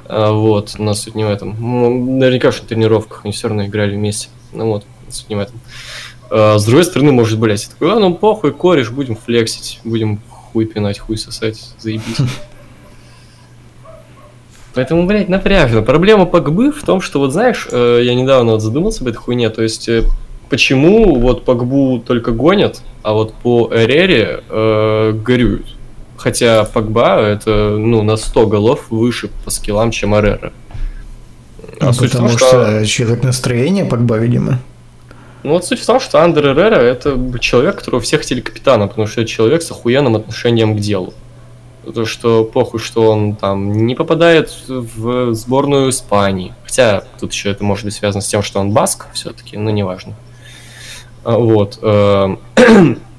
[0.06, 1.56] А, вот, но суть не в этом.
[1.60, 4.30] Ну, наверняка на тренировках они все равно играли вместе.
[4.54, 5.60] Ну вот, суть не в этом.
[6.30, 10.22] А, с другой стороны, может, блядь, я такой, а, ну похуй, кореш, будем флексить, будем
[10.30, 12.18] хуй пинать, хуй сосать, заебись.
[14.74, 15.82] Поэтому, блядь, напряжно.
[15.82, 19.50] Проблема Погбы в том, что, вот знаешь, э, я недавно вот задумался об этой хуйне,
[19.50, 20.04] то есть, э,
[20.50, 25.76] почему вот Погбу только гонят, а вот по Эрере э, горюют.
[26.22, 30.54] Хотя Погба это, ну, на 100 голов выше по скиллам, чем Арера.
[31.80, 34.60] А Ну, суть потому том, что человек настроения, Пакба, видимо.
[35.42, 39.08] Ну вот суть в том, что Андер Эррера это человек, которого все хотели капитана, потому
[39.08, 41.16] что это человек с охуенным отношением к делу.
[41.92, 46.54] То, что похуй, что он там не попадает в сборную Испании.
[46.64, 50.14] Хотя тут еще это может быть связано с тем, что он баск все-таки, но неважно.
[51.24, 51.80] А, Вот.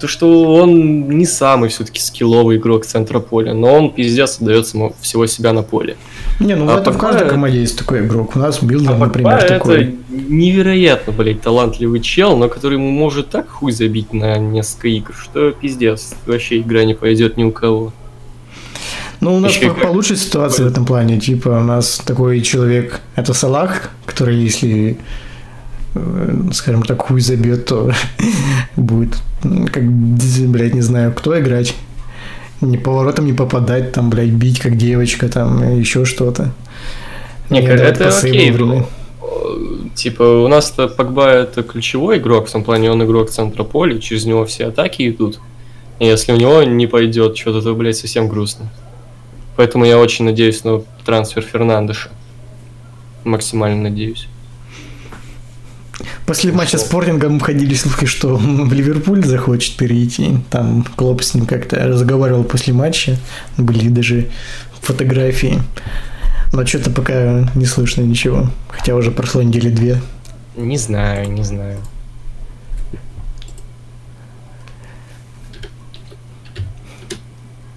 [0.00, 4.94] То, что он не самый все-таки скилловый игрок центра поля, но он пиздец отдает самого
[5.00, 5.96] всего себя на поле.
[6.38, 8.36] Не, ну в А этом в Погба каждой это- команде есть такой игрок.
[8.36, 9.96] У нас Билдер, А например, это такой.
[10.08, 16.14] невероятно, блядь, талантливый чел, но который может так хуй забить на несколько игр, что пиздец,
[16.26, 17.92] вообще игра не пойдет ни у кого.
[19.20, 21.18] Ну, у нас как- получше ситуация в этом плане.
[21.18, 24.96] Типа, у нас такой человек, это Салах, который, если,
[26.52, 27.92] скажем так, хуй забьет, то
[28.76, 31.74] будет, как, блядь, не знаю, кто играть.
[32.60, 36.52] Ни поворотом не попадать, там, блядь, бить как девочка, там, еще что-то.
[37.50, 38.80] Не, давать это окей, вовремя.
[38.80, 38.88] ну,
[39.94, 44.26] Типа, у нас-то Погба это ключевой игрок, в том плане он игрок центра поля, через
[44.26, 45.40] него все атаки идут.
[45.98, 48.70] И если у него не пойдет что-то, то, блядь, совсем грустно.
[49.56, 52.10] Поэтому я очень надеюсь на трансфер Фернандеша.
[53.24, 54.28] Максимально надеюсь.
[56.26, 60.38] После матча с Спортингом ходили слухи, что в Ливерпуль захочет перейти.
[60.50, 63.16] Там Клоп с ним как-то разговаривал после матча.
[63.56, 64.28] Были даже
[64.80, 65.60] фотографии.
[66.52, 68.48] Но что-то пока не слышно ничего.
[68.68, 70.00] Хотя уже прошло недели две.
[70.56, 71.78] Не знаю, не знаю.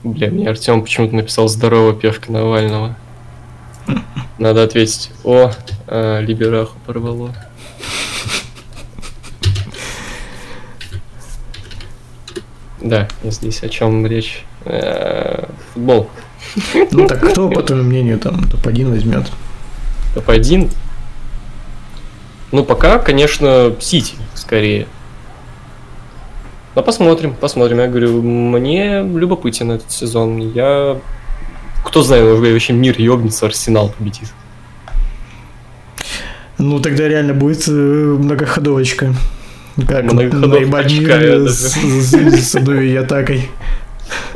[0.03, 2.95] Бля, мне Артем почему-то написал здорово пешка Навального.
[4.39, 5.11] Надо ответить.
[5.23, 5.51] О,
[5.87, 7.35] э, Либераху порвало.
[12.81, 14.43] Да, здесь о чем речь.
[14.65, 16.09] Э, футбол.
[16.91, 19.31] Ну так кто, по твоему мнению, там топ-1 возьмет?
[20.15, 20.71] Топ-1?
[22.51, 24.87] Ну, пока, конечно, Сити, скорее.
[26.75, 27.79] Но посмотрим, посмотрим.
[27.79, 30.39] Я говорю, мне любопытен этот сезон.
[30.53, 30.99] Я...
[31.85, 34.33] Кто знает, вообще мир ёбнется, Арсенал победит.
[36.57, 39.13] Ну, тогда реально будет э, многоходовочка.
[39.87, 43.49] Как мир с, с, Садовой атакой.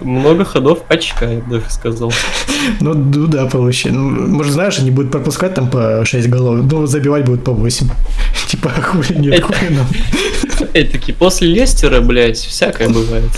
[0.02, 2.14] Много ходов очка, я даже сказал.
[2.80, 4.00] Ну, ну да, получается.
[4.00, 7.88] Ну, может, знаешь, они будут пропускать там по 6 голов, ну, забивать будут по 8.
[8.48, 9.86] Типа, хули нет, Это- хули нам.
[10.62, 13.30] Опять-таки, после Лестера, блядь, всякое бывает.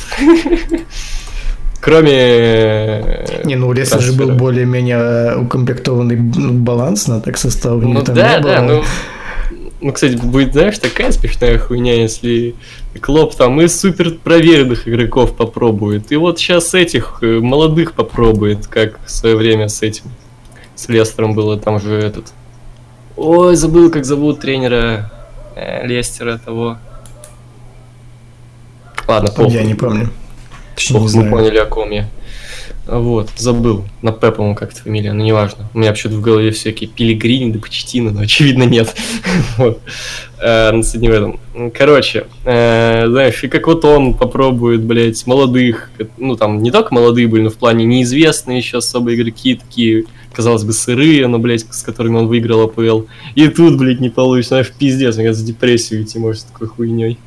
[1.80, 2.12] Кроме...
[2.12, 7.82] э, Не, ну у Лестера же был более-менее укомплектованный ну, баланс на так состав.
[7.82, 8.84] Ну да, да, ну...
[9.80, 12.56] Ну, кстати, будет, знаешь, такая смешная хуйня, если
[13.00, 16.12] Клоп там из супер проверенных игроков попробует.
[16.12, 20.06] И вот сейчас этих э, молодых попробует, как в свое время с этим.
[20.76, 22.34] С Лестером было там же этот.
[23.16, 25.12] Ой, забыл, как зовут тренера
[25.56, 26.78] э, Лестера того.
[29.08, 29.54] Ладно, похуй.
[29.54, 30.10] Я не помню.
[30.76, 31.32] Точнее, не Ох, мы знаю.
[31.32, 32.08] поняли, о ком я.
[32.88, 33.84] Вот, забыл.
[34.02, 35.70] На П, по-моему, как-то фамилия, но неважно.
[35.74, 38.96] У меня почему-то в голове всякие пилигрини, да почтины, но очевидно нет.
[39.58, 39.82] Вот.
[40.40, 41.40] Э, ну, не в этом.
[41.74, 47.28] Короче, э, знаешь, и как вот он попробует, блядь, молодых, ну там не только молодые
[47.28, 51.84] были, но в плане неизвестные еще особо игроки, такие, казалось бы, сырые, но, блядь, с
[51.84, 53.02] которыми он выиграл АПЛ.
[53.36, 57.18] И тут, блядь, не получится, знаешь, пиздец, мне кажется, депрессию идти может такой хуйней.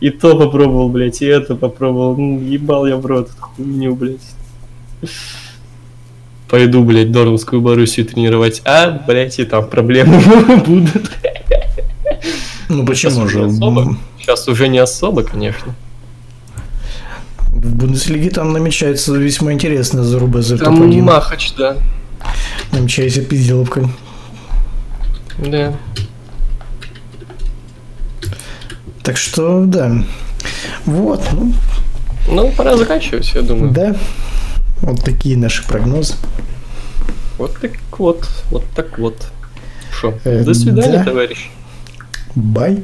[0.00, 2.16] И то попробовал, блядь, и это попробовал.
[2.16, 4.20] Ну, ебал я в рот эту хуйню, блядь.
[6.48, 8.60] Пойду, блядь, Дормскую Боруссию тренировать.
[8.64, 10.20] А, блядь, и там проблемы
[10.66, 11.10] будут.
[12.68, 13.48] Ну почему же?
[14.18, 15.74] Сейчас уже не особо, конечно.
[17.48, 21.02] В Бундеслиге там намечается весьма интересная заруба за Там топ-1.
[21.02, 21.76] Махач, да.
[22.72, 23.88] Намечается пизделовка.
[25.38, 25.74] Да.
[29.02, 29.92] Так что, да.
[30.84, 31.52] Вот, ну,
[32.28, 33.72] Ну, пора заканчивать, я думаю.
[33.72, 33.96] да.
[34.82, 36.14] Вот такие наши прогнозы.
[37.38, 39.28] Вот так вот, вот так вот.
[39.92, 41.04] Шо, Э, до свидания, да.
[41.04, 41.50] товарищ.
[42.34, 42.82] Бай.